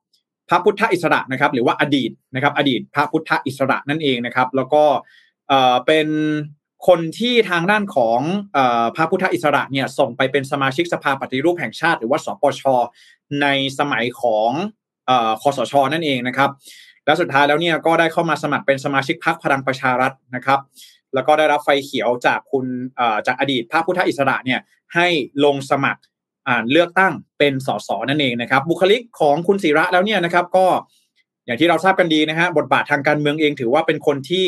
[0.49, 4.85] พระพุทธอิสระนะครับ หรือว่าอดีตนะครับ อดีตพระพุทธอิสระนั่นเองนะครับ แล้วก็
[5.87, 6.07] เป็น
[6.87, 8.21] คนที่ทางด้านของ
[8.97, 12.63] พระพุทธอิสระเนี่ยส่งไปเป็นสมาชิกสภาปฏิรูปแห่งชาติ หรือว่าสปช
[13.43, 13.47] ใน
[13.79, 14.51] สมัยของ
[15.43, 16.51] คอสช นั่นเองนะครับ
[17.05, 20.61] และสุดท้ายแล้วเนี่ยก็ได้เข้ามาสมัครเป็นสมาชิกพรรคพลังประชารัฐนะครับ
[21.15, 22.65] แล้วก็ได้รับไฟเขียวจากคุณ
[23.27, 24.61] จากอดีตพระพุทธอิสระเนี่ย
[24.95, 25.07] ให้
[25.45, 26.01] ลงสมัคร
[26.71, 30.67] เลือกตั้งเป็นสสนั่นเองนะครับ บุคลิกของคุณศิระแล้วเนี่ยนะครับก็
[31.47, 34.47] อย่างที่เราทราบกันดีนะฮะบทบาททางการเมืองเองถือว่าเป็นคนที่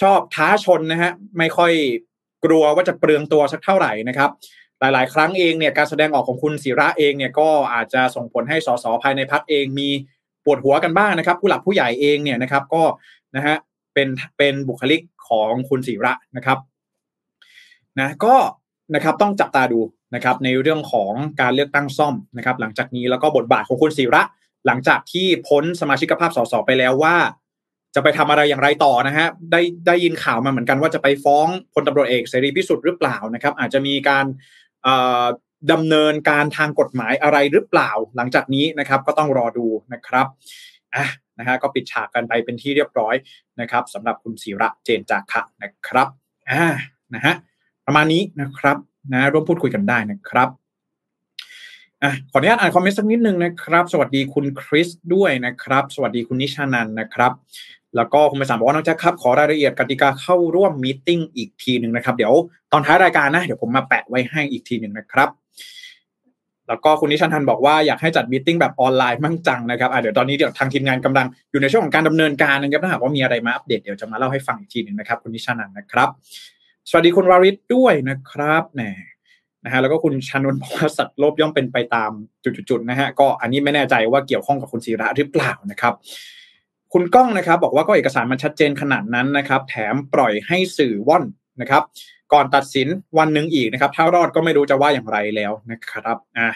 [0.00, 1.72] ชอบท้าชนนะฮะไม่ค่อย
[2.44, 4.30] กลัวว่าจะเปลืองตัวสักเท่าไหร่นะครับ
[4.80, 9.88] หลายๆ ครั้งเองเนี่ยการแสดงออกของคุณศิระเองเนี่ยก็อาจจะส่งผลให้สสภายในพักเองมี
[10.44, 12.82] ปวดหัวกันบ้างนะครับ ผู้หลักผู้ใหญ่เองเนี่ยนะครับก็
[13.36, 13.56] นะฮะ
[13.94, 14.08] เป็น
[14.38, 16.58] เป็นบุคลิกของคุณศิระนะครับ
[18.00, 18.34] นะก็
[18.94, 19.80] นะครับต้องจับตาดู
[20.14, 24.22] นะครับในเรื่องของการเลือกตั้งซ่อมนะครับ หลังจากนี้แล้วก็บทบาทของคุณศิระ
[24.66, 27.16] หลังจากที่พ้นสมาชิกภาพสสไปแล้วว่า
[27.94, 34.26] จะไปทำอะไรอย่างไรต่อนะฮะได้ได้ยินข่าวมาเหมือนกันว่าจะไปฟ้องพลตำรวจเอกเสรีพิสุทธิ์หรือเปล่านะครับ อาจจะมีการ
[35.72, 40.26] ดำเนินการทางกฎหมายอะไรหรือเปล่า หลังจากนี้นะครับ ก็ต้องรอดูนะครับ
[40.94, 41.06] อะ
[41.38, 43.14] นะฮะก็ปิดฉากกันไปเป็นที่เรียบร้อย
[43.60, 46.08] นะครับสำหรับคุณศิระเจนจาคะนะครับ
[46.50, 46.64] อ่า
[47.14, 47.34] นะฮะ
[47.86, 48.76] ประมาณนี้นะครับ
[49.12, 50.48] นะร่วมพูดคุยกันได้นะครับ
[52.02, 57.32] อะขออนุญาตอ่านคอมเมนต์สักนิดนึงนะครับ สวัสดีคุณคริสด้วยนะครับ สวัสดีคุณนิชานันนะครับ
[57.96, 62.32] แล้วก็คุณไปสามบอกว่าน้องแจ็คครับขอรายละเอียดกติกาเข้าร่วมมีติ้งอีกทีหนึ่งนะครับ เดี๋ยว
[62.72, 65.28] ตอนท้ายรายการนะเดี๋ยวผมมาแปะไว้ให้อีกทีหนึ่งนะครับ
[66.68, 76.08] แล้วก็คุณนิชันทันบอกว่าอยากให้จัด meeting แบบออนไลน์มั่งจังนะครับอะเดี๋ยวตอนนี้เดี๋ยวทางทีมงานกำลังอยู่ในช่วงของการดำเนินการนะครับถ้าหากว่ามีอะไรมาอัปเดตเดี๋ยวจะมาเล่าให้ฟังอีกทีหนึ่งนะครับ คุณนิชันนันนะครับ
[76.90, 78.82] สวัสดีคุณวาริศด้วยนะครับแหน
[79.64, 82.10] นะฮะแล้วก็คุณชานนท์บอกว่าสัตว์โลกย่อมเป็นไปตาม
[82.44, 85.94] จุดๆนะฮะก็อันนี้ไม่แน่ใจว่าเกี่ยวข้องกับคุณสิระหรือเปล่านะครับ
[86.96, 91.24] คุณก้องนะครับ บอกว่าก็เอกสารมันชัดเจนขนาดนั้นนะครับ แถมปล่อยให้สื่อว่อน
[91.60, 91.82] นะครับ
[92.32, 96.50] ก่อนตัดสินวันหนึ่งอีกนะครับ ถ้ารอดก็ไม่รู้จะว่าอย่างไรแล้วนะครับอะ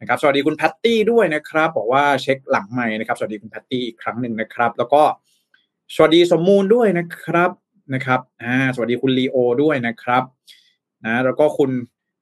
[0.00, 5.02] นะครับ สวัสดีคุณแพตตี้ด้วยนะครับ บอกว่าเช็คหลังใหม่นะครับ สวัสดีคุณแพตตี้อีกครั้งหนึ่งนะครับ แล้วก็
[5.94, 7.50] สวัสดีสมมูลด้วยนะครับ
[7.94, 10.22] นะครับอ่าสวัสดีคุณลีโอด้วยนะครับ
[11.04, 11.70] นะแล้วก็คุณ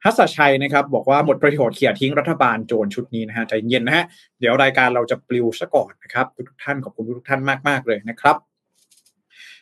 [0.05, 4.05] ฮัสชัยนะครับบอกว่าหมดประโยชน์เขี่ยทิ้งรัฐบาลโจรชุดนี้นะฮะใจเย็นนะฮะ
[4.41, 8.37] เดี๋ยวรายการเราจะปลิวซะก่อนนะครับทุกท่านขอบคุณทุกท่านมากๆเลยนะครับ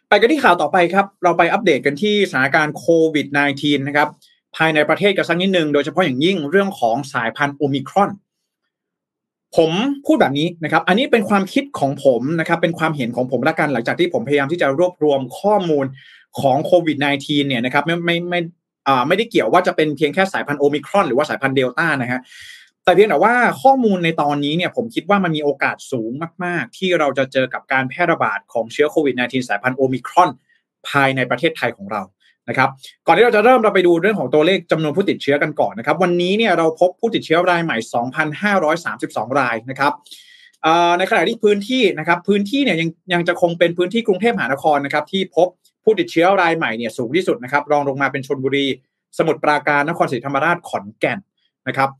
[0.08, 3.26] ไปกันที่ข่าวต่อไปครับ เราไปอัปเดตกันที่สถานการณ์โควิด
[3.58, 4.08] -19 นะครับ
[4.56, 8.10] ภายในประเทศกันสักนิดนึงโดยเฉพาะอย่างยิ่งเรื่องของสายพันธุ์โอมิครอน
[9.56, 9.70] ผม
[10.06, 15.86] พูดแบบนี้นะครับ อันนี้เป็นความคิดของผมนะครับ เป็นความเห็นของผมละกันหลังจากที่ผมพยายามที่จะรวบรวมข้อมูล
[16.40, 18.40] ของโควิด -19 เนี่ยนะครับไม่ไม่ไม่
[19.08, 22.20] ไม่ได้เกี่ยวว่าจะเป็นเพียงแค่สายพันธุ์โอมิครอนหรือว่าสายพันธุ์เดลต้านะฮะ
[22.84, 26.10] แต่เพียงแต่ว่าข้อมูลในตอนนี้เนี่ยผมคิดว่ามันมีโอกาสสูง
[26.44, 30.30] มาก ๆ ที่เราจะเจอกับการแพร่ระบาดของเชื้อโควิด -19 สายพันธุ์โอมิครอน
[30.88, 32.02] ภายในประเทศไทยของเรา
[32.48, 32.68] นะครับ
[33.06, 37.76] ก่อนที่เราจะเริ่มเราไปดูเรื่องของตัวเลขจำนวนผู้ติดเชื้อกันก่อนนะครับ วันนี้เนี่ยเราพบผู้ติดเชื้อรายใหม่
[38.58, 39.92] 2,532 รายนะครับ
[40.98, 45.48] ในขณะที่พื้นที่นะครับพื้นที่เนี่ยยังยังจะคงเป็นพื้นที่กรุงเทพมหานครนะครับที่พบ
[45.88, 48.66] ผู้ติดเชื้อรายใหม่เนี่ยสูงที่สุดนะครับ รองลงมาเป็นชนบุรี
[49.18, 51.18] สมุทรปราการนครศรีธรรมราชขอนแก่น
[51.68, 51.90] นะครับ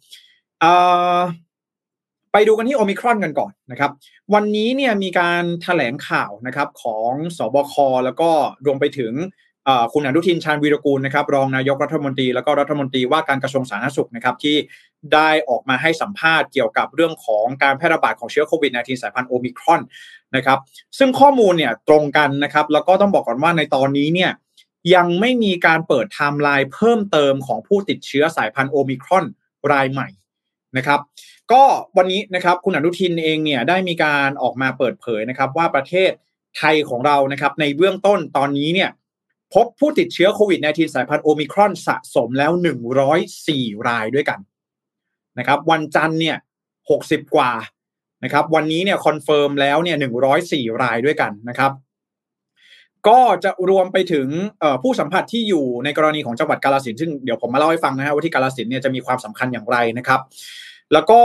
[2.32, 3.90] ไปดูกันที่โอมิครอนกันก่อนนะครับ
[4.34, 7.74] วันนี้เนี่ยมีการถแถลงข่าวนะครับของสอบค
[8.04, 8.30] แล้วก็
[8.66, 9.12] รวมไปถึง
[9.92, 14.56] คุณอนุทินชาญวีรกูลนะครับรองนายกรัฐมนตรีแล้วก็รัฐมนตรีว่าการกระทรวงสาธารณสุขนะครับที่
[15.14, 19.80] ได้ออกมาให้สัมภาษณ์เกี่ยวกับเรื่องของการแพร่ระบาดของเชื้อโควิด -19 สายพันธุ์โอมิครอน
[20.36, 20.58] นะครับ
[20.98, 24.30] ซึ่งข้อมูลเนี่ยตรงกันนะครับแล้วก็ต้องบอกก่อนว่าในตอนนี้เนี่ย
[24.94, 29.24] ยังไม่มีการเปิดไทม์ไลน์เพิ่มเติมของผู้ติดเชื้อสายพันธุ์โอมิครอน
[29.72, 30.08] รายใหม่
[30.76, 31.00] นะครับ
[31.52, 31.62] ก็
[31.96, 36.10] วันนี้นะครับคุณอนุทินเองเนี่ยได้มีการออกมาเปิดเผยนะครับว่าประเทศ
[36.58, 38.90] ไทยของเรานะครับในเบื้องต้นตอนนี้เนี่ย
[39.54, 42.52] พบผู้ติดเชื้อโควิด -19 สายพันธุ์โอมิครอนสะสมแล้ว
[43.18, 44.38] 104 รายด้วยกัน
[45.38, 46.36] นะครับวันจันทร์เนี่ย
[46.84, 47.52] 60 กว่า
[48.24, 49.96] นะครับวันนี้เนี่ย confirm แล้วเนี่ย
[50.38, 51.72] 104 รายด้วยกันนะครับ
[53.08, 54.28] ก็จะรวมไปถึง
[54.82, 60.20] ผู้สัมผัสที่อยู่ในกรณีของจังหวัดกาลสินซึ่งเดี๋ยวผมมาเล่าให้ฟังนะฮะว่าที่กาลสินเนี่ยจะมีความสำคัญอย่างไรนะครับ
[60.92, 61.20] แล้วก็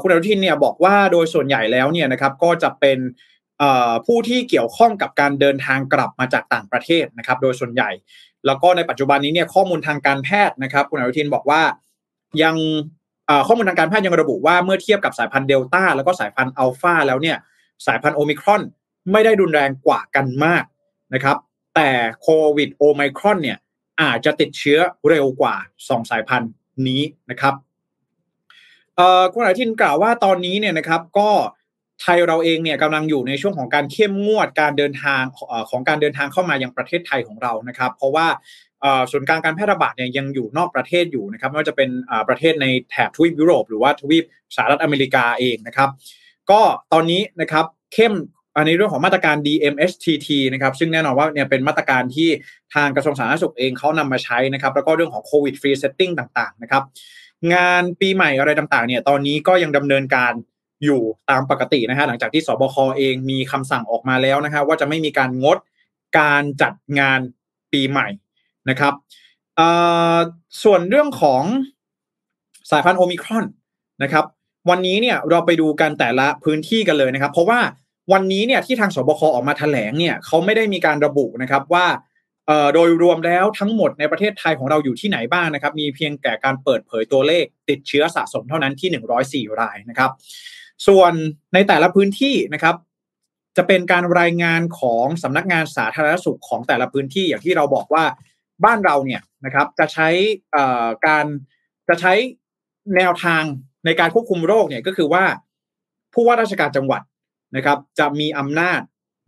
[0.00, 2.98] คุณอนุทินเนี่ยบอกว่าโดยส่วนใหญ่แล้วเนี่ยนะครับก็จะเป็น
[4.06, 7.90] ผู้ที่เกี่ยวข้องกับการเดินทางกลับมาจากต่างประเทศนะครับโดยส่วนใหญ่
[8.46, 11.62] แล้วก็ในปัจจุบันนี้เนี่ยข้อมูลทางการแพทย์นะครับคุณอนุทินบอกว่า
[12.42, 12.56] ยัง
[13.46, 17.36] ข้อมูลทางการแพทย์ยังระบุว่าเมื่อเทียบกับสายพันธุ์เดลต้าแล้วก็สายพันธุ์อัลฟาแล้วเนี่ย
[17.86, 18.62] สายพันธุ์โอมิครอน
[19.12, 20.64] ไม่ได้รุนแรงกว่ากันมาก
[21.14, 21.36] นะครับ
[21.74, 21.90] แต่
[22.22, 23.58] โควิดโอไมครอนเนี่ย
[24.02, 26.50] อาจจะติดเชื้อเร็วกว่า 2 สายพันธุ์
[26.88, 27.54] นี้นะครับ
[29.32, 31.30] คุณอนุทินกล่าวว่าตอนนี้เนี่ยนะครับก็
[32.02, 35.22] ไทยเราเองเนี่ยกำลังอยู่ในช่วงของการเข้มงวดการเดินทาง
[35.70, 38.26] ของการเดินทางเข้ามายังประเทศไทยของเรานะครับ เพราะว่า
[39.10, 41.90] ศูนย์กลางการแพร่ระบาดเนี่ยยังอยู่นอกประเทศอยู่นะครับไม่ว่าจะเป็น
[42.28, 44.24] ประเทศในแถบทวีปยุโรป หรือว่าทวีป
[44.56, 45.88] สหรัฐอเมริกาเองนะครับ
[46.50, 46.60] ก็
[46.92, 48.14] ตอนนี้นะครับเข้ม
[48.66, 52.28] ในเรื่องของมาตรการ DMHTT นะครับซึ่งแน่นอนว่าเนี่ยเป็นมาตรการที่
[52.74, 56.82] ทางกระทรวงสาธารณสุขเองเขานำมาใช้นะครับ แล้วก็เรื่องของ COVID Free Setting ต่างๆนะครับ
[57.54, 60.32] งานปีใหม่อะไรต่างๆเนี่ยตอนนี้ก็ยังดำเนินการ
[60.84, 65.58] อยู่ตามปกตินะฮะหลังจากที่สบคเองมีคำสั่งออกมาแล้วนะครับว่าจะไม่มีการงด
[66.18, 67.20] การจัดงาน
[67.72, 68.08] ปีใหม่
[68.70, 68.94] นะครับ
[70.62, 71.42] ส่วนเรื่องของ
[72.70, 73.44] สายพันธุ์โอมิครอน
[74.02, 74.24] นะครับ
[74.70, 77.60] วันนี้เนี่ยเราไปดูกันแต่ละพื้นที่กันเลยนะครับ เพราะว่า
[78.12, 81.86] วันนี้เนี่ยที่ทางสบคออกมาแถลงเนี่ยเขาไม่ได้มีการระบุนะครับว่า
[82.74, 90.10] โดยรวมแล้วทั้งหมดในประเทศไทยของเราอยู่ที่ไหนบ้างนะครับ มีเพียงแต่การเปิดเผยตัวเลขติดเชื้อสะสมเท่านั้นที่ 104 รายนะครับ
[90.86, 91.12] ส่วน
[91.54, 92.76] ในแต่ละพื้นที่นะครับ
[93.56, 98.04] จะเป็นการรายงานของสำนักงานสาธารณสุขของแต่ละพื้นที่อย่างที่เราบอกว่า
[98.64, 100.08] บ้านเราเนี่ยนะครับจะใช้
[101.06, 101.26] การ
[101.88, 102.12] จะใช้
[102.96, 103.42] แนวทาง
[103.86, 105.24] ในการควบคุมโรคเนี่ยก็คือว่า
[106.14, 107.02] ผู้ว่าราชการจังหวัด
[107.56, 108.80] นะครับจะมีอำนาจ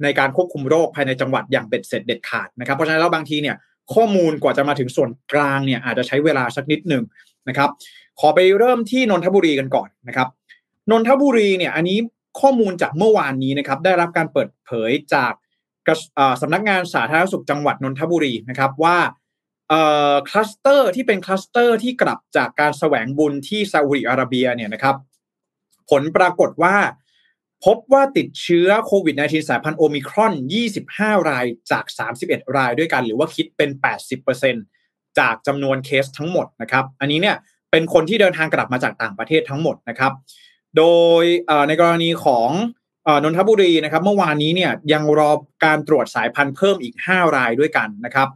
[0.02, 3.56] ในการควบคุมโรคภายในจังหวัดอย่างเบ็ดเสร็จเด็ดขาดนะครับ เพราะฉะนั้นแล้วบางทีเนี่ย
[3.94, 7.04] ข้อมูลกว่าจะมาถึงส่วนกลางเนี่ยอาจจะใช้เวลาสักนิดหนึ่ง
[7.48, 7.70] นะครับ
[8.20, 10.28] ขอไปเริ่มที่นนทบุรีกันก่อนนะครับ
[10.90, 11.98] นนทบุรีเนี่ยอันนี้
[12.40, 15.33] ข้อมูลจากเมื่อวานนี้นะครับได้รับการเปิดเผยจาก
[16.40, 18.98] สำนักงานสาธารณสุขจังหวัดนนทบุรีนะครับว่า
[20.29, 24.96] คลัสเตอร์ที่เป็นคลัสเตอร์ที่กลับจากการแสวงบุญที่ซาอุดิอาระเบียเนี่ยนะครับ
[25.90, 26.77] ผลปรากฏว่า
[27.64, 30.35] พบว่าติดเชื้อโควิด -19 สายพันธุ์โอมิครอน
[30.81, 31.85] 25 รายจาก
[32.20, 33.70] 31 รายด้วยกัน หรือว่าคิดเป็น
[34.44, 37.37] 80%จากจำนวนเคสทั้งหมดนะครับ อันนี้เนี่ย
[37.70, 40.12] เป็นคนที่เดินทางกลับมาจากต่างประเทศทั้งหมดนะครับ
[40.76, 40.85] โด
[41.20, 41.22] ย
[41.68, 42.50] ในกรณีของ
[43.24, 45.31] นนทบุรีนะครับเมื่อวานนี้เนี่ยยังรอ
[45.64, 48.28] การตรวจสายพันธุ์เพิ่มอีก 5 รายด้วยกันนะครับ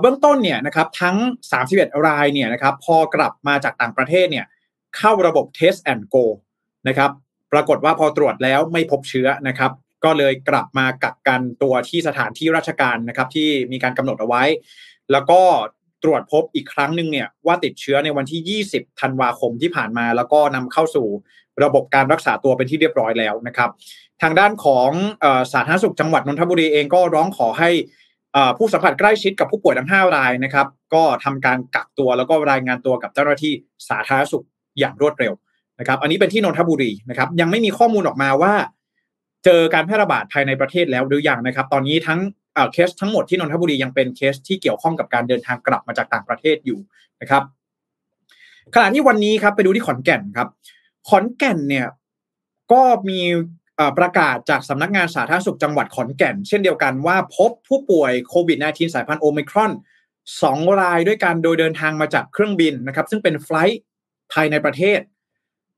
[0.00, 1.16] เบื้องต้นเนี่ยนะครับทั้ง
[1.62, 4.46] 31 รายเนี่ยนะครับพอกลับมาจากต่างประเทศเนี่ย
[4.96, 6.24] เข้าระบบ Test and Go
[6.88, 7.10] นะครับ
[7.52, 9.72] ปรากฏว่าพอตรวจแล้วไม่พบเชื้อนะครับ
[10.04, 14.42] ก็เลยกลับมากักกันตัวที่สถานที่ราชการนะครับที่มีการกำหนดเอาไว้
[15.12, 15.40] แล้วก็
[16.04, 21.06] ตรวจพบอีกครั้งหนึ่งเนี่ยว่าติดเชื้อในวันที่ 20 ธันวาคมที่ผ่านมา แล้วก็นำเข้าสู่
[21.64, 23.70] ระบบการรักษาตัวเป็นที่เรียบร้อยแล้วนะครับ
[24.22, 24.90] ทางด้านของ
[25.52, 27.70] สาธารณสุขจังหวัดนนทบุรีเองก็ร้องขอให้
[28.58, 33.52] ผู้สัมผัสใกล้ชิดกับผู้ป่วยทั้ง 5 รายนะครับ ก็ทำการกักตัวแล้วก็รายงานตัวกับเจ้าหน้าที่
[33.88, 34.44] สาธารณสุข
[34.78, 35.32] อย่างรวดเร็ว
[35.80, 38.54] นะครับ อันนี้เป็นที่นนทบุรีนะครับ ยังไม่มีข้อมูลออกมาว่า
[39.44, 42.20] เจอการแพร่ระบาดภายในประเทศแล้วหรือยังนะครับ ตอนนี้ทั้ง
[42.72, 46.80] เคสทั้งหมดที่นนทบุรียังเป็นเคสที่เกี่ยวข้องกับการเดินทางกลับมาจากต่างประเทศอยู่
[47.20, 47.42] นะครับ
[48.74, 50.48] ขณะที่วันนี้ครับไปดูที่ขอนแก่นครับ
[51.08, 51.86] ขอนแก่นเนี่ย
[52.72, 53.20] ก็มี
[53.98, 59.72] ประกาศจากสำนักงานสาธารณสุขจังหวัดขอนแก่น เช่นเดียวกันว่าพบผู้ป่วยโควิด -19 สายพันธุ์โอมิครอน
[60.42, 63.80] สองรายด้วยกันโดยเดินทางมาจากเครื่องบินนะครับ ซึ่งเป็นไฟล์
[64.32, 65.00] ภายในประเทศ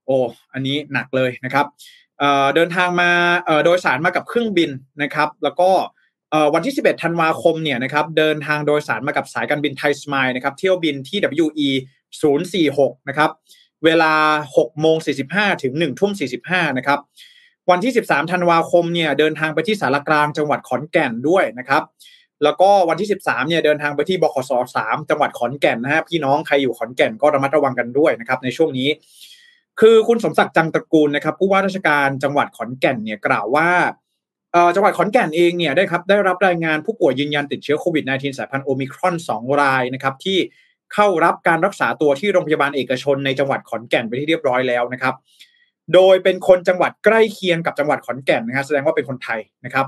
[0.06, 0.16] โอ้
[0.52, 1.66] อันนี้หนักเลยนะครับ
[2.54, 3.10] เดินทางมา
[3.64, 4.70] โดยสารมากับเครื่องบิน
[5.02, 5.70] นะครับ แล้วก็
[6.54, 11.68] วันที่ 11 ธันวาคมเนี่ยนะครับเดินทางโดยสารมากับสายการบินไทยสมายนะครับเที่ยวบินที่ WE
[12.38, 13.30] 046นะครับ
[13.84, 14.14] เวลา
[14.56, 14.96] 6โมง
[15.30, 16.12] 45 ถึง1ทุ่ม
[16.44, 16.98] 45นะครับ
[17.70, 21.82] วันที่ 13 ธันวาคมเนี่ยเดินทางไปที่สารกลางจังหวัดขอนแก่นด้วยนะครับ
[22.42, 28.88] แล้วก็วันที่ 13เนี่ยเดินทางไปที่บขส3จังหวัดขอนแก่นนะฮะพี่น้องใครอยู่ขอนแก่นก็ระมัดระวังกันด้วยนะครับในช่วงนี้
[29.80, 33.68] คือคุณสมศักดิ์จังตระกูลนะครับผู้ว่าราชการจังหวัดขอนแก่นเนี่ยกล่าวว่า
[34.74, 40.38] จังหวัดขอนแก่นเองเนี่ยได้ครับได้รับรายงานผู้ป่วยยืนยันติดเชื้อโควิด -19 สายพันธุ์โอมิครอน 2 รายนะครับที่
[40.94, 45.14] เข้ารับการรักษาตัวที่โรงพยาบาลเอกชนในจังหวัดขอนแก่นไปที่เรียบร้อยแล้วนะครับ
[45.94, 49.86] โดยเป็นคนจังหวัดใกล้เคียงกับจังหวัดขอนแก่นนะครับแสดงว่าเป็นคนไทยนะครับ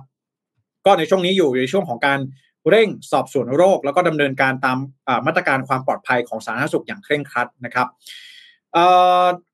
[0.87, 2.19] ก็ในช่วงนี้อยู่ในช่วงของการ
[2.71, 4.79] เร่งสอบสวนโรค แล้วก็ดำเนินการตาม
[5.27, 7.87] มาตรการความปลอดภัยของสาธารณสุขอย่างเคร่งครัดนะครับ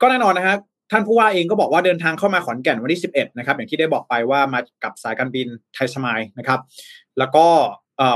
[0.01, 0.57] ก็แน่นอนนะฮะ
[0.93, 6.61] ท่านผู้ว่าเองก็บอกว่าเดินทางเข้ามาขอนแก่นวันที่ 11 นะครับ อย่างที่ได้บอกไปว่ามากับสายการบินไทยสมายนะครับ
[7.19, 7.47] แล้วก็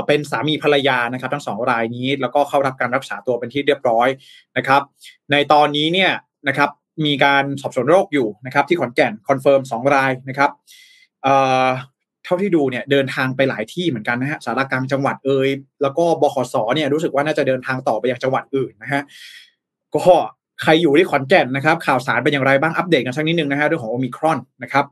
[0.07, 4.07] เป็นสามีภรรยานะครับ ทั้งสองรายนี้ แล้วก็เข้ารับการรักษาตัวเป็นที่เรียบร้อย
[4.57, 4.81] นะครับ
[5.31, 6.11] ในตอนนี้เนี่ย
[6.47, 6.69] นะครับ
[7.05, 10.49] มีการสอบสวนโรคอยู่นะครับ ที่ขอนแก่น confirm สองรายนะครับ
[12.23, 15.49] เท่าที่ดูเนี่ยเดินทางไปหลายที่เหมือนกันนะฮะศาลากลางจังหวัดเอ่ย
[15.81, 19.01] แล้วก็บขสเนี่ยรู้สึกว่าน่าจะเดินทางต่อไปยังจังหวัดอื่นนะฮะ
[19.95, 20.03] ก็
[20.61, 24.85] ใครอยู่ที่ขอนแก่นนะครับ ข่าวสารเป็นอย่างไรบ้างอัปเดตกันสักนิดนึงนะฮะเรื่องของโอมิครอนนะครับ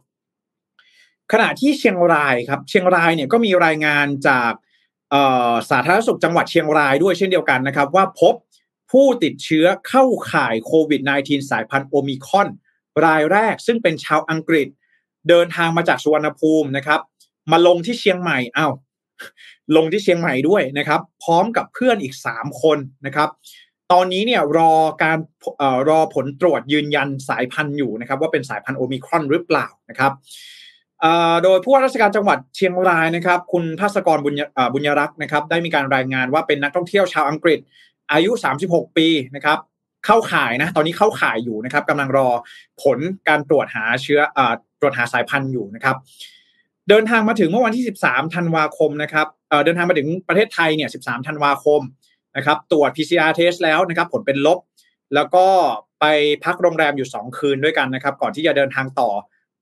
[1.32, 4.52] ขณะที่เชียงรายครับ เชียงรายเนี่ยก็มีรายงานจาก
[5.70, 8.34] สาธารณสุขจังหวัดเชียงรายด้วยเช่นเดียวกันนะครับ ว่าพบ
[8.92, 12.48] ผู้ติดเชื้อเข้าข่ายโควิด -19 สายพันธุ์โอมิคอน
[13.06, 14.68] รายแรกซึ่งเป็นชาวอังกฤษ
[15.30, 17.00] เดินทางมาจากสุวรรณภูมินะครับ
[17.52, 18.74] มาลงที่เชียงใหม่อ้าว
[19.76, 23.30] ลงที่เชียงใหม่ด้วยนะครับ พร้อมกับเพื่อนอีกสามคนนะครับ
[23.94, 24.72] ตอนนี้เนี่ยรอ
[25.04, 25.18] การ
[25.62, 30.12] อรอผลตรวจยืนยันสายพันธุ์อยู่นะครับ ว่าเป็นสายพันธุ์โอมิครอนหรือเปล่านะครับ
[31.44, 34.36] โดยผู้ว่าราชการจังหวัดเชียงรายนะครับ คุณทัศกรบุญ
[34.74, 37.60] บุญรักษ์นะครับ ได้มีการรายงานว่าเป็นนักท่องเที่ยวชาวอังกฤษ
[38.12, 38.32] อายุ
[38.66, 39.58] 36 ปีนะครับ
[40.06, 42.30] เข้าข่ายนะ ตอนนี้เข้าข่ายอยู่นะครับกำลังรอ
[42.84, 44.40] ผลการตรวจหาเชื้ออ
[44.80, 45.96] ตรวจหาสายพันธุ์อยู่นะครับ
[46.90, 49.28] เดินทางมาถึงเมื่อวันที่ 13 ธันวาคมนะครับ
[49.66, 51.82] เดินทางมาถึงประเทศไทยเนี่ย 13 ธันวาคม
[52.38, 54.60] นะครับตรวจ PCR test แล้วนะครับผลเป็นลบ
[55.16, 55.46] แล้วก็
[56.00, 56.06] ไป
[56.44, 59.10] พักโรงแรมอยู่ 2 คืนด้วยกันนะครับ ก่อนที่จะเดินทางต่อ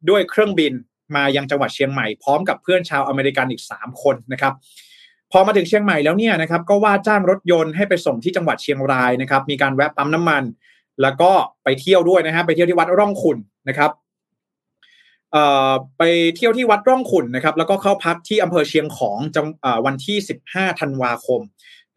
[0.10, 0.74] ด้วยเครื่องบิน
[1.16, 4.54] มายังจังหวัดเชียงใหม่พร้อมกับเพื่อนชาวอเมริกันอีก 3 คนนะครับ
[5.32, 10.44] พอมาถึงเชียงใหม่แล้วเนี่ยนะครับก็ว่าจ้างรถยนต์ให้ไปส่งที่จังหวัดเชียงรายนะครับ มีการแวะปั๊มน้ำมัน
[11.02, 11.32] แล้วก็
[11.64, 13.38] ไปเที่ยวด้วยนะฮะไปเที่ยวที่วัดร่องขุน
[13.70, 13.92] นะครับ
[15.98, 16.04] ไป
[16.36, 19.48] เที่ยวที่วัดร่องขุนนะครับ แล้วก็เข้าพักที่อำเภอเชียงของจัง
[19.86, 20.18] วันที่
[20.50, 21.42] 15 ธันวาคม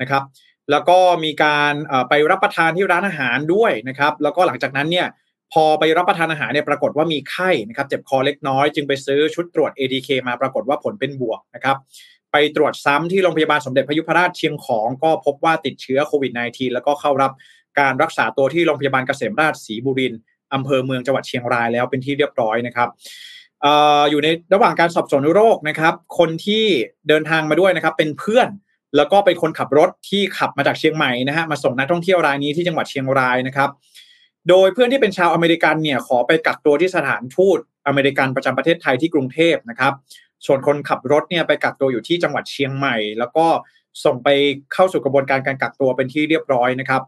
[0.00, 0.22] นะครับ
[0.70, 1.72] แล้วก็มีการ
[2.08, 5.06] ไปรับประทานที่ร้านอาหารด้วยนะครับ แล้วก็หลังจากนั้นเนี่ย
[5.52, 11.76] พอไปรับประทานอาหารเนี่ยปรากฏว่ามีไข้นะครับเจ็บคอเล็กน้อยจึงไปซื้อชุดตรวจ ATK มาปรากฏว่าผลเป็นบวกนะครับ
[12.32, 17.32] ไปตรวจซ้ำที่โรงพยาบาลสมเด็จพยุพราชเชียงของก็พบว่าติดเชื้อโควิด -19 แล้วก็เข้ารับ
[17.80, 20.20] การรักษาตัวที่โรงพยาบาลเกษมราชศรีบุรินทร์
[20.54, 22.88] อำเภอเมืองจังหวัดเชียงรายแล้วเป็นที่เรียบร้อยนะครับ
[24.10, 26.64] อยู่ในระหว่างการสอบสวนโรคนะครับ คนที่
[27.08, 28.48] เดินทางมาด้วยนะครับเป็นเพื่อน
[28.96, 33.70] แล้วก็เป็นคนขับรถที่ขับมาจากเชียงใหม่นะฮะมาส่งนักท่องเที่ยวรายนี้ที่จังหวัดเชียงรายนะครับ
[34.48, 39.92] โดยเพื่อนที่เป็นชาวอเมริกันเนี่ยขอไปกักตัวที่สถานทูตอเมริกันประจำประเทศไทยที่กรุงเทพนะครับ
[40.46, 43.46] ส่วนคนขับรถเนี่ยไปกักตัวอยู่ที่จังหวัดเชียงใหม่ แล้วก็
[44.04, 44.28] ส่งไป
[44.72, 47.02] เข้าสู่กระบวนการการกักตัวเป็นที่เรียบร้อยนะครับ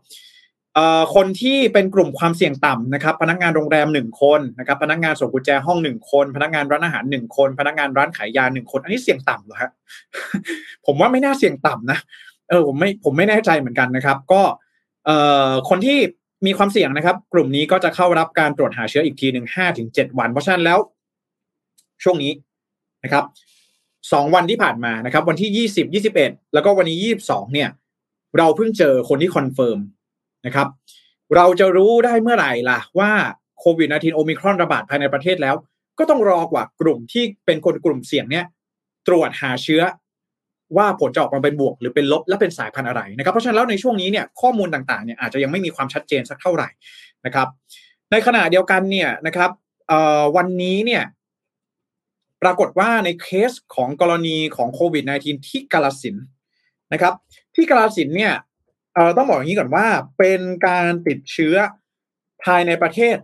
[1.14, 9.71] คนที่เป็นกลุ่มความเสี่ยงต่ำนะครับ พนักงานโรงแรมหนึ่งคนนะครับ พนักงานส่งกุญแจห้องหนึ่งคน พนักงานร้านอาหารหนึ่งคน พนักงานร้านขายยาหนึ่งคน อันนี้เสี่ยงต่ำเหรอฮะ
[10.87, 11.99] ผมว่าไม่น่าเสี่ยงต่ำนะ
[12.49, 14.43] เออผมไม่ผมไม่แน่ใจเหมือนกันนะครับ ก็
[15.07, 15.17] เอ่
[15.49, 15.99] อคนที่
[16.47, 20.79] มีความเสี่ยงนะครับ กลุ่มนี้ก็จะเข้ารับการตรวจหาเชื้ออีกทีหนึ่งห้าถึงเจ็ดวัน เพราะฉะนั้นแล้ว
[22.03, 22.33] ช่วงนี้
[23.05, 23.25] นะครับ
[24.12, 27.69] สองวันที่ผ่านมานะครับ วันที่ยี่สิบยี่สิบเอ็ดแล้วก็วันนี้ยี่สิบสองเนี่ย
[28.38, 29.79] เราเพิ่งเจอคนที่ confirm
[30.46, 30.68] นะครับ
[31.37, 33.11] เราจะรู้ได้เมื่อไหร่ล่ะว่า
[33.61, 35.55] โควิด -19 โอมิครอนระบาดภายในประเทศแล้ว
[35.98, 38.44] ก็ต้องรอดูว่ากลุ่มที่เป็นคนกลุ่มเสี่ยงเนี่ย
[39.09, 39.83] ตรวจหาเชื้อ
[40.77, 46.68] ว่าผลจะออกมาเป็นบวกหรือเป็นลบและเป็นสายพันธุ์อะไรนะครับ เพราะฉะนั้นแล้วในช่วงนี้เนี่ยข้อมูลต่างๆเนี่ยอาจจะยังไม่มีความชัดเจนสักเท่าไหร่
[47.27, 47.48] นะครับ
[48.11, 49.51] ในขณะเดียวกันเนี่ยนะครับ
[50.37, 51.03] วันนี้เนี่ย
[52.42, 56.16] ปรากฏว่าในเคสของกรณีของโควิด -19 ที่กาลสิน
[56.92, 57.14] นะครับ
[57.55, 58.35] ที่กาลสินเนี่ย
[59.17, 59.87] ต้องบอกอย่างนี้ก่อนว่า
[60.19, 61.55] เป็นการติดเชื้อ
[62.45, 63.17] ภายในประเทศ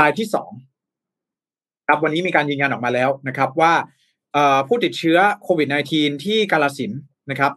[0.00, 0.50] รายที่สอง
[1.86, 3.72] ครับวันนี้มีการยืนยันออกมาแล้วนะครับ ว่า
[4.68, 6.92] ผู้ติดเชื้อโควิด -19 ที่กาลสิน
[7.30, 7.52] นะครับ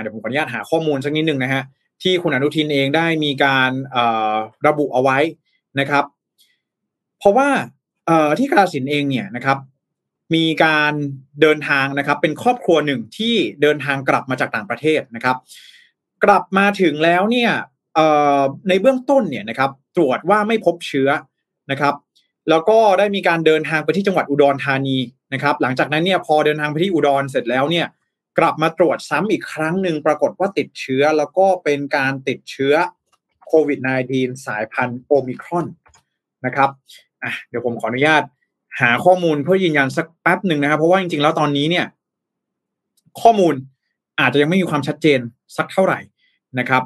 [0.00, 1.62] เดี๋ยวผมขออนุญาตหาข้อมูลสักนิดหนึ่งนะฮะ
[2.02, 3.70] ที่คุณอนุทินเองได้มีการ
[4.66, 5.18] ระบุเอาไว้
[5.80, 6.04] นะครับ
[7.18, 7.48] เพราะว่า
[8.38, 9.58] ที่กาลสินเองเนี่ยนะครับ
[10.34, 10.92] มีการ
[11.40, 15.36] เดินทางนะครับ เป็นครอบครัวหนึ่งที่เดินทางกลับมาจากต่างประเทศนะครับ
[16.26, 17.50] กลับมาถึงแล้วเนี่ย
[18.68, 21.08] ในเบื้องต้นเนี่ยนะครับตรวจว่าไม่พบเชื้อ
[21.70, 21.94] นะครับ
[22.50, 24.98] แล้วก็ได้มีการเดินทางไปที่จังหวัดอุดรธานี
[25.32, 27.86] นะครับ หลังจากนั้นเนี่ยพอเดินทางไปที่อุดรเสร็จแล้วเนี่ย
[28.38, 32.74] กลับมาตรวจซ้ำอีกครั้งหนึ่งปรากฏว่าติดเชื้อแล้วก็เป็นการติดเชื้อ
[33.46, 33.78] โควิด
[34.12, 35.66] -19 สายพันธุ์โอมิครอน
[36.46, 36.70] นะครับ
[37.22, 38.22] อะเดี๋ยวผมขออนุญาต
[38.80, 41.86] หาข้อมูลเพื่อยืนยันสักแป๊บหนึ่งนะครับ เพราะว่าจริงๆแล้วตอนนี้เนี่ย
[43.22, 43.54] ข้อมูล
[44.20, 45.20] อาจจะยังไม่มีความชัดเจน
[45.56, 45.98] สักเท่าไหร่
[46.58, 46.82] นะครับ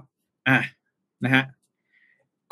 [0.48, 0.58] อะ
[1.24, 1.44] นะฮะ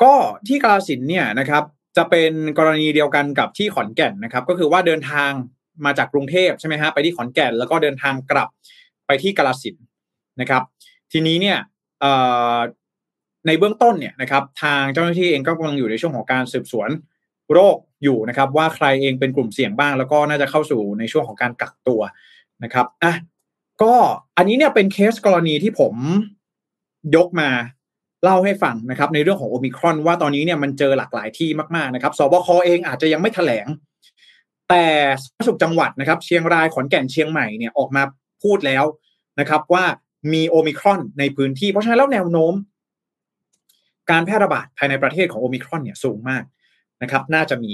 [0.01, 0.13] ก็
[0.47, 1.63] ที่กาลสินเนี่ยนะครับ
[1.97, 5.31] จะเป็นกรณีเดียวกันกับที่ขอนแก่นนะครับ ก็คือว่าเดินทาง
[5.85, 8.49] มาจากกรุงเทพใช่ไหมฮะไปที่ขอนแก่นแล้วก็เดินทางกลับ
[9.07, 9.75] ไปที่กาลสิน
[10.41, 10.63] นะครับ
[11.11, 11.57] ทีนี้เนี่ย
[13.47, 16.89] ในเบื้องต้นเนี่ยนะครับ ทางเจ้าหน้าที่เองก็กำลังอยู่ในช่วงของการสืบสวน
[17.53, 22.01] โรคอยู่นะครับ ว่าใครเองเป็นกลุ่มเสี่ยงบ้าง แล้วก็น่าจะเข้าสู่ในช่วงของการกักตัว
[22.63, 23.13] นะครับอะ
[23.81, 23.93] ก็
[24.37, 25.93] อันนี้เนี่ยเป็นเคสกรณีที่ผม
[27.15, 27.49] ยกมา
[28.23, 33.67] เล่าให้ฟังนะครับในเรื่องของโอมิครอนว่าตอนนี้เนี่ยมันเจอหลากหลายที่มากๆนะครับสบคเองอาจจะยังไม่แถลง
[34.69, 34.85] แต่
[35.23, 38.03] สาธารณสุขจังหวัดนะครับ เชียงรายขอนแก่นเชียงใหม่เนี่ยออกมา
[38.43, 38.83] พูดแล้ว
[39.39, 39.85] นะครับว่า
[40.33, 42.53] มีโอมิครอนในพื้นที่ เพราะฉะนั้นแล้วแนวโน้ม
[44.11, 46.43] การแพร่ระบาดภายในประเทศของโอมิครอนเนี่ยสูงมาก
[47.01, 47.71] นะครับ น่าจะมี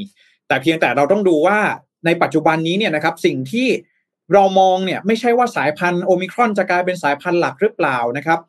[0.48, 1.60] แต่เพียงแต่เราต้องดูว่า
[2.06, 3.67] ในปัจจุบันนี้เนี่ยนะครับ สิ่งที่
[4.34, 8.39] เรามองเนี่ยไม่ใช่ว่าสายพันธุ์โอมิครอนจะกลายเป็นสายพันธุ์หลักหรือเปล่านะครับ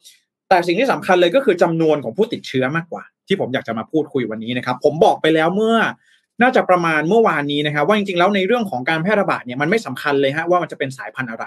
[0.48, 5.76] แต่สิ่งที่สำคัญเลยก็คือจำนวนของผู้ติดเชื้อมากกว่า ที่ผมอยากจะมาพูดคุยวันนี้นะครับ ผมบอกไปแล้วเมื่อ
[6.42, 11.44] น่าจะประมาณเมื่อวานนี้นะครับ ว่าจริงๆแล้วในเรื่องของการแพร่ระบาดเนี่ยมันไม่สำคัญเลยฮะว่ามันจะเป็นสายพันธุ์อะไร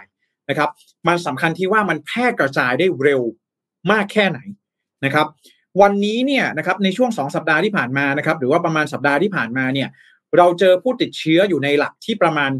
[0.49, 0.69] นะครับ
[1.07, 3.21] มันสำคัญที่ว่ามันแพร่กระจายได้เร็ว
[3.91, 4.39] มากแค่ไหน
[5.05, 5.27] นะครับ
[5.81, 9.89] วันนี้เนี่ยนะครับในช่วงสองสัปดาห์ที่ผ่านมานะครับ หรือว่าประมาณสัปดาห์ที่ผ่านมาเนี่ย
[10.37, 12.51] เราเจอผู้ติดเชื้ออยู่ในหลักที่ประมาณ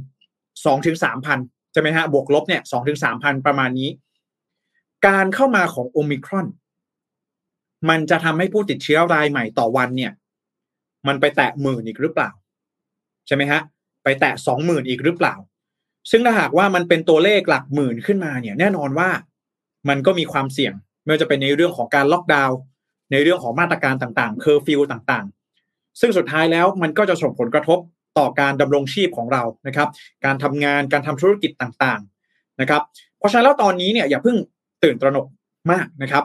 [0.65, 1.39] สองถึงสามพัน
[1.73, 3.89] ใช่ไหมฮะบวกลบเนี่ยสองถึงสามพันประมาณนี้
[5.07, 6.47] การเข้ามาของโอมิครอน
[7.89, 10.11] มันจะทำให้ผู้ติดเชื้อรายใหม่ต่อวันเนี่ย
[11.07, 12.29] มันไปแตะหมื่นอีกหรือเปล่า
[13.27, 13.61] ใช่ไหมฮะ
[14.03, 15.35] ไปแตะสองหมื่นอีกหรือเปล่า
[16.11, 19.09] ซึ่งถ้าหากว่ามันเป็นตัวเลขหลักหมื่นขึ้นมาเนี่ย แน่นอนว่า
[19.89, 22.57] มันก็มีความเสี่ยงไม่ว่าจะเป็นในเรื่องของการล็อกดาวน์
[23.11, 27.79] ในเรื่องของมาตรการต่างๆ เคอร์ฟิวต่างๆ ซึ่งสุดท้ายแล้วมันก็จะส่งผลกระทบ
[28.17, 29.89] ต่อการดำรงชีพของเรานะครับ
[30.25, 32.81] การทำงานการทำธุรกิจต่างๆนะครับ
[33.17, 34.37] เพราะฉะนั้นแล้วตอนนี้เนี่ยอย่าเพิ่ง
[34.83, 35.25] ตื่นตระหนก
[35.71, 36.23] มากนะครับ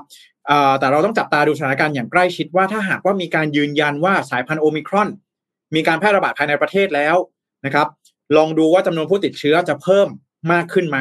[0.79, 5.09] แต่เราต้องจับตาดูสถานการณ์อย่างใกล้ชิดว่าถ้าหากว่ามีการยืนยันว่าสายพันธุ์โอมิครอน
[5.75, 7.17] มีการแพร่ระบาดภายในประเทศแล้ว
[7.67, 7.89] นะครับ
[8.37, 10.09] ลองดูว่าจำนวนผู้ติดเชื้อจะเพิ่ม
[10.53, 10.99] มากขึ้นไหม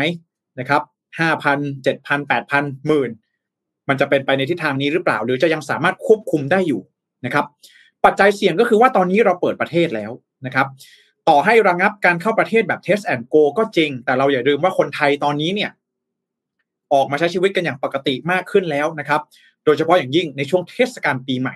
[0.60, 0.82] นะครับ
[1.20, 3.10] ห้าพันเจ็ดพันแปดพันหมื่น
[3.90, 6.82] มันจะเป็นไปในทิศทางนี้หรือเปล่า หรือจะยังสามารถควบคุมได้อยู่
[7.26, 7.46] นะครับ
[8.06, 10.12] ปัจจัยเสี่ยงก็คือว่าตอนนี้เราเปิดประเทศแล้ว
[10.46, 10.68] นะครับ
[11.30, 15.72] ต่อให้ระงงับการเข้าประเทศแบบ test and go ก็จริง แต่เราอย่าลืมว่าคนไทยตอนนี้เนี่ย
[16.94, 19.22] ออกมาใช้ชีวิตกันอย่างปกติมากขึ้นแล้วนะครับ
[19.66, 21.56] โดยเฉพาะอย่างยิ่งในช่วงเทศกาลปีใหม่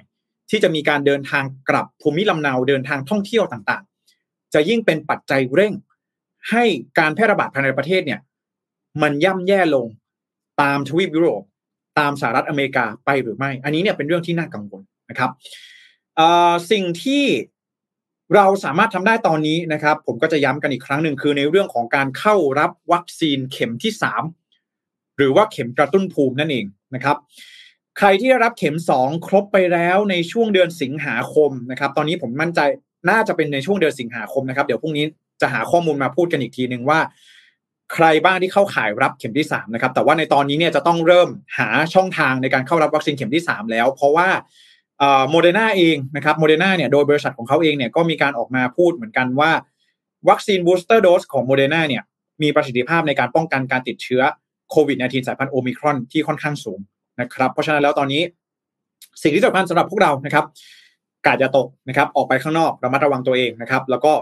[0.49, 5.73] ที่จะมีการเดินทางกลับภูมิลำเนาเดินทางท่องเที่ยวต่างๆ จะยิ่งเป็นปัจจัยเร่ง
[6.49, 6.63] ให้
[6.99, 8.19] การแพร่ระบาดภายในประเทศเนี่ย
[9.01, 9.85] มันย่ำแย่ลง
[10.61, 11.41] ตามทวีปยุโรป
[11.99, 15.31] ตามสหรัฐอเมริกาไปหรือไม่ อันนี้เนี่ยเป็นเรื่องที่น่ากังวลนะครับ
[16.71, 17.25] สิ่งที่
[18.35, 24.23] เราสามารถทำได้ตอนนี้นะครับ ผมก็จะย้ำกันอีกครั้งหนึ่งคือในเรื่องของการเข้ารับวัคซีนเข็มที่สาม
[25.17, 27.17] หรือว่าเข็มกระตุ้นภูมินั่นเองนะครับ
[27.97, 32.59] ใครที่ได้รับเข็มสองครบไปแล้วในช่วงเดือนสิงหาคมนะครับ ตอนนี้ผมมั่นใจ
[33.09, 35.05] น่าจะเป็นในช่วงเดือนสิงหาคมนะครับ เดี๋ยวพรุ่งนี้
[35.41, 36.99] จะหาข้อมูลมาพูดกันอีกทีหนึ่งว่า
[37.93, 44.29] ใครบ้างที่เข้าข่ายรับเข็มที่3นะครับ แต่ว่าในตอนนี้เนี่ยจะต้องเริ่มหาช่องทางในการเข้ารับวัคซีนเข็มที่ 3 แล้ว เพราะว่า
[45.29, 49.51] โมเดอร์นาเองนะครับโมเดอร์นาเนี่ยโดยบริษัทของเขาเองเนี่ยก็มีการออกมาพูดเหมือนกันว่า
[50.29, 52.03] วัคซีน booster dose ของโมเดอร์นาเนี่ย
[52.41, 54.21] มีประสิทธิภาพในการป้องกันการติดเชื้อ
[54.71, 56.79] โควิด -19 สายพันธุ์โอมิครอนที่ค่อนข้างสูง
[57.21, 58.21] นะครับ เพราะฉะนั้นแล้วตอนนี้
[59.23, 60.45] สิ่งที่สำคัญสำหรับพวกเรานะครับ
[61.25, 64.13] การ์ดอย่าตกนะครับ ออกไปข้างนอกระมัดระวังตัวเองนะครับ แล้วก็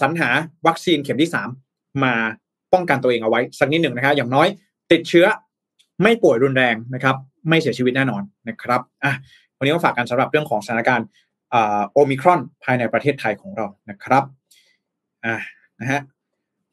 [0.00, 0.28] สรรหา
[0.66, 1.30] วัคซีนเข็มที่
[1.64, 2.14] 3 มา
[2.72, 4.48] ป้องกันตัวเองเอาไว้ สักนิดหนึ่งนะครับอย่างน้อย
[4.92, 5.26] ติดเชื้อ
[6.02, 7.16] ไม่ป่วยรุนแรงนะครับ
[7.48, 9.12] ไม่เสียชีวิตแน่นอนนะครับอะ
[9.58, 11.06] วันนี้ก็ฝากกันสำหรับเรื่องของสถานการณ์
[11.92, 14.24] โอมิครอนภายในประเทศไทยของเรานะครับ
[15.24, 15.36] อะ
[15.80, 16.00] นะฮะ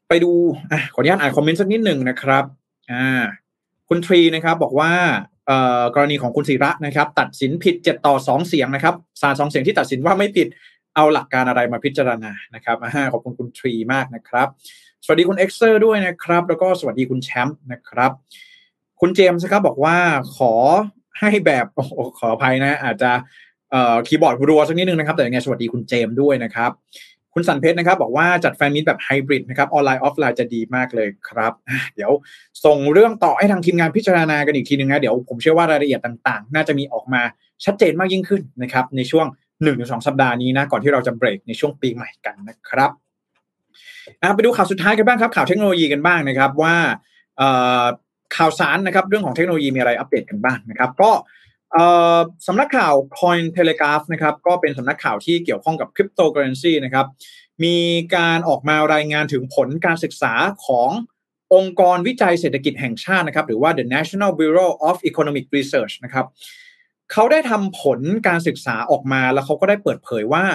[0.09, 0.31] ไปดู
[0.71, 2.43] อะขออนุญาตอ่านคอมเมนต์สักนิดหนึ่งนะครับ
[2.91, 3.23] อ่า
[3.89, 4.91] คุณทรีนะครับบอกว่า
[5.95, 10.47] กรณีของคุณศิระนะครับ ตัดสินผิดเจ็ดต่อสองเสียงนะครับศาลสองเสียงที่ตัดสินว่าไม่ผิด
[10.95, 12.77] เอาหลักการอะไรมาพิจารณานะครับ
[13.13, 14.47] ขอบคุณคุณทรีมากนะครับ
[15.05, 18.11] สวัสดีคุณเอ็กเซอร์ด้วยนะครับ แล้วก็สวัสดีคุณแชมป์นะครับ
[19.01, 19.97] คุณเจมส์ครับบอกว่า
[20.37, 20.53] ขอ
[21.19, 21.65] ให้แบบ
[22.19, 23.11] ขออภัยนะ อาจจะ
[24.07, 26.71] คีย์บอร์ดรัวสักนิดนึงนะครับ แต่ยังไงสวัสดีคุณเจมส์ด้วยนะครับ
[27.37, 31.53] คุณสันเพชรนะครับ บอกว่าจัด fan meet แบบไฮบริดนะครับออนไลน์ออฟไลน์จะดีมากเลยครับ
[31.95, 32.11] เดี๋ยว
[32.65, 37.21] ส่งเรื่องต่อให้ทางทีมงานพิจารณากันอีกทีนึงนะเดี๋ยวผมเชื่อว่ารายละเอียดต่างๆ น่าจะมีออกมา
[37.65, 39.25] ชัดเจนมากยิ่งขึ้นนะครับในช่วง
[39.65, 42.91] 1-2 สัปดาห์นี้นะก่อนที่เราจะเบรกในช่วงปีใหม่กันนะครับ
[44.35, 46.75] ไปดูข่าวสุดท้ายกันบ้างครับข่าวเทคโนโลยีกันบ้างนะครับว่า
[48.37, 51.11] ข่าวสารนะครับเรื่องของเทคโนโลยีมีอะไรอัปเดตกันบ้างนะครับ ก็
[52.47, 57.05] สำนักข่าว Coin Telegraph นะครับ ก็เป็นสำนักข่าวที่เกี่ยวข้องกับคริปโตเคอเรนซีนะครับ
[57.63, 57.77] มี
[58.15, 60.33] การออกมารายงานถึงผลการศึกษา
[60.65, 60.89] ของ
[61.53, 66.25] องค์กรวิจัยเศรษฐกิจแห่งชาตินะครับ หรือว่า the National Bureau of Economic Research นะครับ
[67.11, 70.45] เขาได้ทำผลการศึกษาออกมาแล้วเขาก็ได้เปิดเผยว่า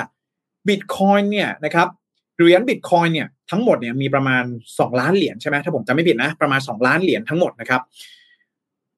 [0.68, 1.88] Bitcoin เนี่ยนะครับ
[2.36, 7.82] เหรียญบิตคอยเนี่ยทั้งหมดเนี่ยมีประมาณ 2 ล้านเหรียญใช่ไหมถ้าผมจำไม่ผิดนะประมาณ 2 ล้านเหรียญทั้งหมดนะครับ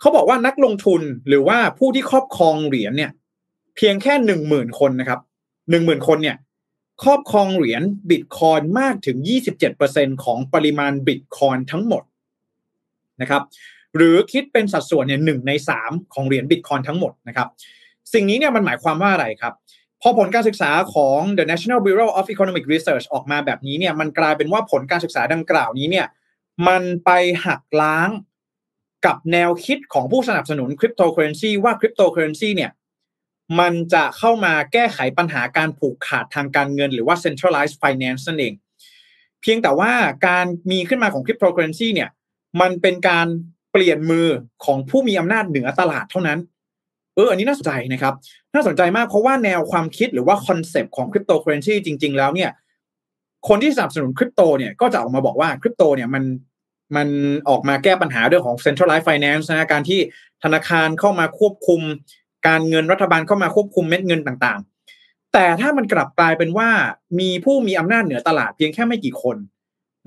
[0.02, 3.10] เขาบอกว่านักลงทุนหรือว่าผู้ที่ครอบครองเหรียญเนี่ย
[3.76, 5.20] เพียงแค่หนึ่งหมื่นคนนะครับ
[5.70, 6.36] หนึ่งหมื่นคนเนี่ย
[7.02, 9.16] ครอบครองเหรียญบิตคอยมากถึง
[9.70, 12.02] 27%ของปริมาณบิตคอยทั้งหมด
[13.20, 13.42] นะครับ
[13.96, 17.48] หรือคิดเป็นสัดส่วนเนี่ยหนึ่งในสามของเหรียญบิตคอยน์ทั้งหมดนะครับ
[18.12, 19.54] สิ่งนี้เนี่ยมันหมายความว่าอะไรครับ
[20.02, 26.06] พอผลการศึกษาของ The National Bureau of Economic Research ออกมาแบบนี้เนี่ยมันกลายเป็นว่าผลการศึกษาดังกล่าวนี้เนี่ย
[26.68, 27.10] มันไป
[27.46, 28.08] หักล้าง
[29.06, 32.70] กับแนวคิดของผู้สนับสนุนคริปโตเคอเรนซีว่าคริปโตเคอเรนซีเนี่ย
[33.60, 38.54] มันจะเข้ามาแก้ไขปัญหาการผูกขาดทางการเงิน หรือว่า centralized finance นั่นเอง
[39.42, 39.92] เพียงแต่ว่า
[40.26, 42.10] การมีขึ้นมาของคริปโตเคอเรนซีเนี่ย
[42.60, 43.26] มันเป็นการ
[43.72, 44.26] เปลี่ยนมือ
[44.64, 46.38] ของผู้มีอำนาจเหนือตลาดเท่านั้น
[47.14, 48.14] เออ อันนี้น่าสนใจนะครับ
[48.54, 52.50] น่าสนใจมากเพราะว่าแนวความคิดหรือว่าคอนเซปต์ของคริปโตเคอเรนซีจริง ๆ แล้วเนี่ย
[53.48, 56.22] คนที่สนับสนุนคริปโตเนี่ยก็จะออกมาบอกว่าคริปโตเนี่ยมัน
[56.96, 57.08] มัน
[57.48, 60.00] ออกมาแก้ปัญหาเรื่องของ centralized finance นะการที่
[60.44, 61.80] ธนาคารเข้ามาควบคุม
[62.48, 66.68] การเงินรัฐบาลเข้ามาควบคุมเม็ดเงินต่างๆ แต่ถ้ามันกลับกลายเป็นว่า
[67.20, 69.36] มีผู้มีอำนาจเหนือตลาดเพียงแค่ไม่กี่คน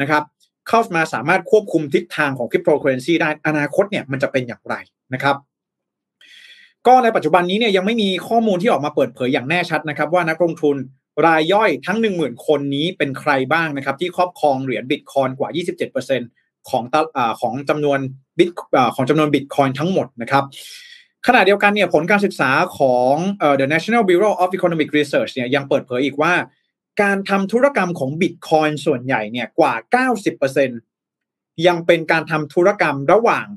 [0.01, 0.23] นะครับ
[0.69, 4.75] เข้ามาสามารถควบคุมทิศทางของคริปโตเคอเรนซีได้อนาคตเนี่ยมันจะเป็นอย่างไร
[5.13, 5.35] นะครับ
[6.87, 10.75] ก็ในปัจจุบันนี้เนี่ยยังไม่มีข้อมูลที่ออกมาเปิดเผยอย่างแน่ชัดนะครับ ว่านักลงทุน
[11.25, 17.99] รายย่อยทั้ง 10,000 คนนี้เป็นใครบ้างนะครับ ที่ครอบครองเหรียญบิตคอยกว่า 27% ของตอของจำนวน
[18.37, 18.49] บิต
[18.95, 20.43] ของจำนวนบิตคอยทั้งหมดนะครับ
[21.27, 23.15] ขณะเดียวกันเนี่ยผลการศึกษาของ
[23.59, 26.33] The National Bureau of Economic Research เนี่ยยังเปิดเผยอีกว่า
[27.01, 29.73] การทำธุรกรรมของบิตคอยส่วนใหญ่เนี่ยกว่า
[30.85, 33.47] 90%ยังเป็นการทำธุรกรรมระหว่าง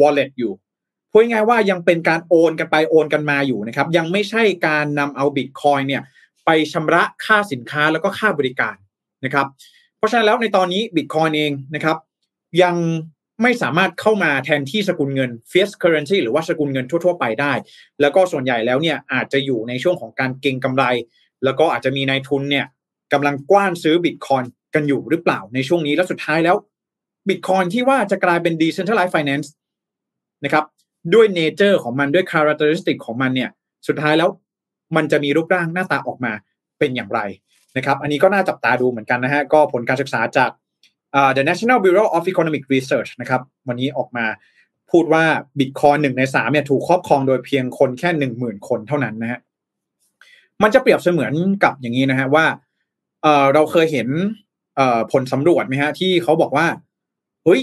[0.00, 0.52] wallet อยู่
[1.10, 6.02] พูดง่ายว่ายังเป็นการโอนกันไปโอนกันมาอยู่นะครับ ยังไม่ใช่การนำเอาบิตคอยเนี่ย
[6.46, 8.76] ไปชำระค่าสินค้าแล้วก็ค่าบริการ
[9.24, 9.46] นะครับ
[9.96, 11.96] เพราะฉะนั้นแล้วในตอนนี้บิตคอยเองนะครับ
[12.62, 12.76] ยัง
[13.42, 17.52] ไม่สามารถเข้ามาแทนที่สกุลเงิน fiat currency หรือว่าสกุลเงินทั่ว ๆ ไปได้
[18.00, 20.84] แล้วก็ส่วนใหญ่แล้วเนี่ยอาจจะอยู่ในช่วงของการเก็งกำไร
[21.44, 22.66] แล้วก็อาจจะมีนายทุนเนี่ย
[23.12, 24.42] กำลังกว้านซื้อบิตคอย
[24.74, 26.56] กันอยู่หรือเปล่าในช่วงนี้แล้วสุดท้ายแล้ว
[27.28, 29.48] บิตคอยที่ว่าจะกลายเป็น decentralized finance
[30.44, 30.64] นะครับ
[31.14, 33.50] ด้วยเนเจอร์ของมันด้วยคุณลักษณะของมันเนี่ย
[33.88, 34.28] สุดท้ายแล้ว
[34.96, 36.32] มันจะมีรูปร่างหน้าตาออกมา
[36.78, 37.20] เป็นอย่างไร
[37.76, 40.50] นะครับ อันนี้ก็น่าจับตาดูเหมือนกันนะฮะก็ผลการศึกษาจาก
[41.36, 44.26] the National Bureau of Economic Research นะครับวันนี้ออกมา
[44.90, 45.24] พูดว่า
[45.58, 49.40] บิตคอยหนึ่งในสามเนี่ยถูกครอบครองโดยเพียงคนแค่หนึ่งหมื่นคนเท่านั้นนะฮะ
[50.62, 51.32] มันจะเปรียบเสมือน
[51.64, 52.46] กับอย่างนี้นะฮะว่า
[53.22, 54.08] เออเราเคยเห็น
[54.76, 56.66] เอ่อผลสำรวจไหมฮะที่เขาบอกว่า
[57.44, 57.60] เฮ้ย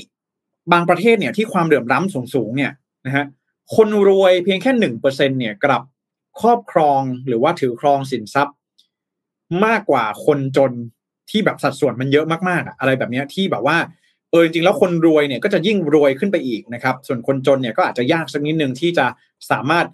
[0.72, 2.72] บางประเทศเนี่ยที่ความเหลื่อมล้ำสูงๆเนี่ย
[3.06, 3.26] นะฮะ
[3.76, 5.82] คนรวยเพียงแค่หนึ่งเปอร์เซ็นเนี่ยกลับ
[6.42, 8.56] ครอบครองหรือว่าถือครองสินทรัพย์
[9.66, 10.72] มากกว่าคนจน
[11.32, 13.78] ที่แบบสัดส่วนมันเยอะมากๆอะอะไรแบบนี้ที่แบบว่า
[14.32, 19.06] เออจริงๆแล้วคนรวยเนี่ยก็จะยิ่งรวยขึ้นไปอีกนะครับ ส่วนคนจนเนี่ยก็อาจจะยากสักนิดนึงที่จะ
[19.52, 19.86] สามารถ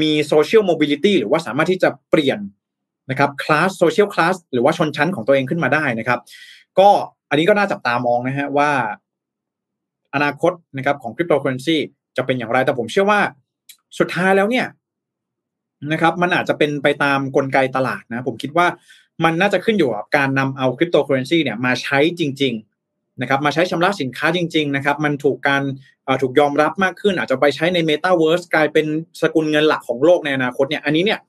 [0.00, 2.38] มี social mobility หรือว่าสามารถที่จะเปลี่ยน
[3.10, 6.20] นะครับ class social class หรือว่าชนชั้นของตัวเองขึ้นมาได้นะครับ
[6.78, 6.88] ก็
[7.28, 8.70] อันนี้ก็น่าจับตามองนะฮะว่า
[10.14, 11.76] อนาคตนะครับของคริปโตเคอเรนซี
[12.16, 13.20] จะเป็นอย่างไรแต่ผมเชื่อว่า
[13.98, 14.66] สุดท้ายแล้วเนี่ย
[15.92, 18.66] นะครับ มันอาจจะเป็นไปตามกลไกตลาดนะ ผมคิดว่า
[19.24, 22.54] มันน่าจะขึ้นอยู่กับการนำเอาคริปโตเคอเรนซีเนี่ยมาใช้จริง
[22.86, 25.62] ๆ นะครับ มาใช้ชำระสินค้าจริง ๆ นะครับ มันถูกการ
[26.22, 28.86] ถูกยอมรับมากขึ้น อาจจะไปใช้ในเมตาเวิร์สกลายเป็น
[29.20, 31.20] สกุลเงินหลักของโลกในอนาคตเนี่ย อันนี้เนี่ย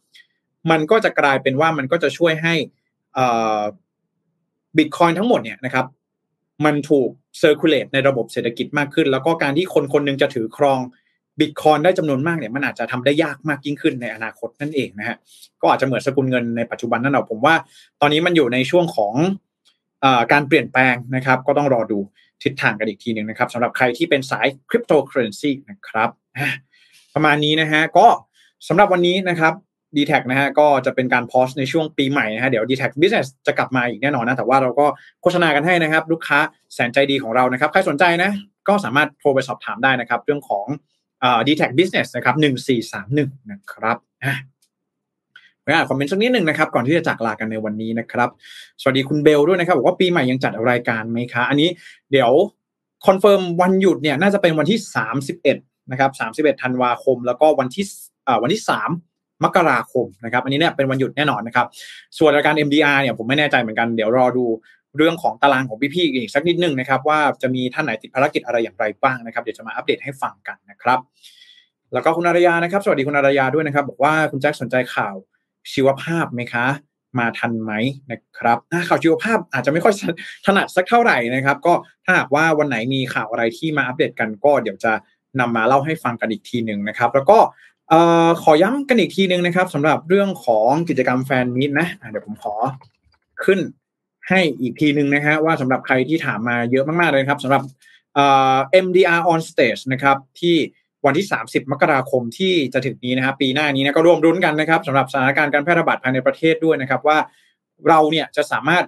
[0.72, 2.54] มันก็จะกลายเป็นว่ามันก็จะช่วยให้
[4.78, 5.86] บิตคอยน์ทั้งหมดเนี่ยนะครับ
[6.66, 7.10] มันถูก
[7.40, 10.80] circulate ในระบบเศรษฐกิจมากขึ้น แล้วก็การที่คนคนนึงจะถือครอง
[11.40, 15.18] บิตคอยน์ได้จำนวนมากเนี่ยมันอาจจะทำได้ยากมากยิ่งขึ้นในอนาคตนั่นเองนะฮะ
[15.62, 17.56] ก็อาจจะเหมือนสกุลเงินในปัจจุบันนั่นแหละผมว่า
[18.02, 19.14] ตอนนี้มันอยู่ในช่วงของ
[20.04, 22.00] อการเปลี่ยนแปลงนะครับ ก็ต้องรอดู
[22.44, 26.10] ทิศทางกันอีกทีหนึ่งนะครับสำหรับใครที่เป็นสายคริปโตเคอเรนซีนะครับ
[27.14, 28.08] ประมาณนี้นะฮะก็
[28.68, 29.54] สำหรับวันนี้นะครับ
[29.96, 34.86] d t แทนะฮะก็จะเป็นการ pause ในช่วงปีใหม่นะฮะเดี๋ยว dtac Business จะกลับมาอีกแน่นอนนะแต่ว่าเราก็
[35.22, 36.40] โฆษณากันให้นะครับ ลูกค้า
[36.74, 38.32] แสนใจดีของเรานะครับ ใครสนใจนะ
[38.68, 40.66] ก็สามารถโทรไปสอบถามได้นะครับ เรื่องของ
[41.48, 48.30] dtac Business นะครับหนึ่งสี่สามหนึ่งนะครับอ่าคอมเมนต์สักนิดหนึ่งนะครับ ก่อนที่จะจากลากันในวันนี้นะครับ
[48.82, 51.70] สวัสดีคุณเบลด้วยนะครับ บอกว่าปีใหม่ยังจัดรายการไหมคะ อันนี้
[52.12, 52.32] เดี๋ยว
[53.06, 55.58] confirm วันหยุดเนี่ยน่าจะเป็นวันที่สามสิบเอ็ด
[55.92, 57.86] นะครับสามสิบเอ็ดธันวาคม แล้วก็วันที่
[58.28, 58.90] อ่าวันที่สาม
[59.44, 61.68] มกราคมนะครับ อันนี้เนี่ยเป็นวันหยุดแน่นอนนะครับ
[62.18, 64.46] ส่วนรายการ MDR เนี่ยผมไม่แน่ใจเหมือนกัน เดี๋ยวรอดู
[64.98, 71.00] เรื่องของตารางของพี่ๆอีกสักนิดนึงนะครับ ว่าจะมีท่านไหนติดภารกิจอะไรอย่างไรบ้างนะครับ เดี๋ยวจะมาอัปเดตให้ฟังกันนะครับ
[71.94, 75.16] แล้วก็คุณอารยานะครับ สวัสดีคุณอารยาด้วยนะครับ บอกว่าคุณแจ็คสนใจข่าว
[75.74, 76.66] ชีวภาพไหมคะ
[77.20, 77.72] มาทันไหม
[78.12, 78.58] นะครับ
[78.90, 79.94] ข่าวชีวภาพอาจจะไม่ค่อย
[80.46, 81.74] ถนัดสักเท่าไหร่นะครับ ก็
[82.06, 84.92] ถ้าหากว่าวันไหนมีข่าวอะไรที่มาอัปเดตกันก็เดี๋ยวจะ
[85.40, 87.38] นำมาเล่าให้ฟังกันอีกทีหนึ่งนะครับ แล้วก็
[88.44, 92.54] ขอย้ำกันอีกทีหนึ่งนะครับสำหรับเรื่องของกิจกรรมแฟนมิตนะเดี๋ยวผมขอ
[93.44, 93.60] ขึ้น
[94.30, 97.64] ให้อีกทีหนึ่งนะฮะว่าสำหรับใครที่ถามมาเยอะมากๆเลยครับสำหรับ
[98.86, 100.56] MDR on stage นะครับที่
[101.06, 107.18] วันที่ 30 มกราคมที่จะถึงนี้นะครับปีหน้านี้นะก็ร่วมรุ้นกันนะครับสำหรับสถานการณ์การแพร่ระบาดภายในประเทศด้วยนะครับ ว่า
[107.88, 108.86] เราเนี่ยจะสามารถ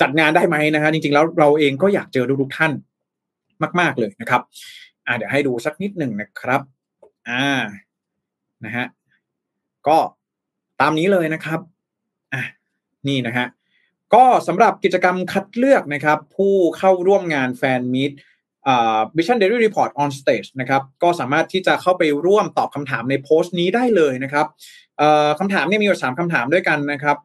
[0.00, 2.72] จัดงานได้ไหมนะฮะจริงๆแล้วเราเองก็อยากเจอทุกท่าน
[3.80, 4.42] มาก ๆเลยนะครับ
[5.06, 6.60] อ่าเดี๋ยวให้ดูสักนิดหนึ่งนะครับ
[7.28, 7.44] อ่า
[8.64, 8.86] นะฮะ
[9.88, 9.98] ก็
[10.80, 11.60] ตามนี้เลยนะครับ
[12.34, 12.42] อะ
[13.08, 13.46] นี่นะฮะ
[14.14, 18.12] ก็สำหรับกิจกรรมคัดเลือกนะครับ ผู้เข้าร่วมงานแฟนมิต
[19.16, 24.46] Vision Daily Report on Stage นะครับก็สามารถที่จะเข้าไปร่วมตอบคำถามในโพสต์นี้ได้เลยนะครับ
[25.38, 27.16] คำถามเนี่ยมีอยู่สามคำถามด้วยกันนะครับ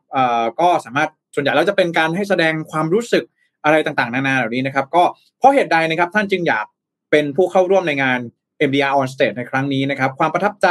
[0.60, 3.24] ก็สามารถส่วนใหญ่แล้วจะเป็นการให้แสดงความรู้สึก
[3.66, 5.04] อะไรต่างๆ นานาเหล่านี้นะครับ ก็
[5.38, 6.66] เพราะเหตุใดนะครับท่านจึงอยาก
[7.12, 8.20] เป็นผู้เข้าร่วมในงาน
[8.68, 10.68] MDR on Stage ในครั้งนี้นะครับ ความประทับใจ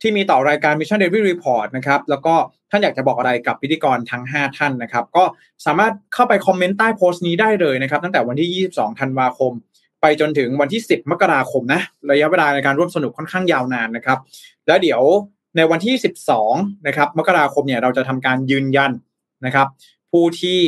[0.00, 2.34] ที่มีต่อรายการ Mission Daily Report นะครับ แล้วก็
[2.70, 5.24] ท่านอยากจะบอกอะไรกับพิธีกรทั้ง 5 ท่านนะครับ ก็
[5.66, 9.52] สามารถเข้าไปคอมเมนต์ใต้โพสต์นี้ได้เลยนะครับ ตั้งแต่วันที่ 22 ธันวาคม
[10.00, 11.80] ไปจนถึงวันที่ 10 มกราคมนะ
[12.12, 14.18] ระยะเวลาในการร่วมสนุกค่อนข้างยาวนานนะครับ
[14.66, 15.02] แล้วเดี๋ยว
[15.56, 15.94] ในวันที่
[16.40, 18.92] 12 นะครับ มกราคมเนี่ยเราจะทำการยืนยัน
[19.46, 19.66] นะครับ
[20.10, 20.60] ผู้ที่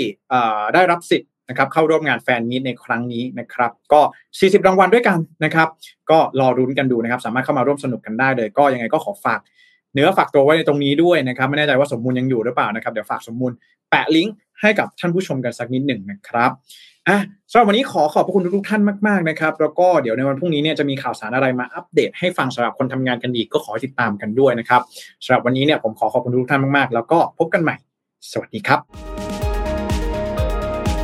[0.74, 4.01] ได้รับสิทธิ์ นะครับเข้าร่วมงานแฟนมีตในครั้งนี้นะครับ ก็
[4.39, 5.69] 40 รางวัลด้วยกันนะครับ
[6.11, 9.41] ก็รอรุ้นกันดูนะครับ สามารถเข้ามาร่วมสนุกกันได้เลย ก็ยังไงก็ขอฝาก
[9.95, 13.53] เนื้อฝากตัวไว้ในตรงนี้ด้วยนะครับ ไม่แน่ใจว่าสมมูลยังอยู่หรือเปล่านะครับ เดี๋ยวฝากสมมูล
[13.91, 16.51] แปะลิงก์ให้กับท่านผู้ชมกันสักนิดหนึ่งนะครับ
[17.09, 17.19] อะ
[17.51, 24.81] สำหรับวันนี้ขอขอบพระคุณทุกท่านมากๆนะครับ แล้วก็เดี๋ยวในวันพรุ่งนี้เนี่ยจะมีข่าวสารอะไรมาอัปเดตให้ฟังสำหรับคนทำงานกันอีกก็ขอติดตามกันด้วยนะครับ
[25.25, 27.77] สำหรับวันนี้เนี่ยผมขอขอบคุณทุกท่านมากๆ แล้วก็พบกันใหม่
[28.33, 29.18] สวัสดีครับ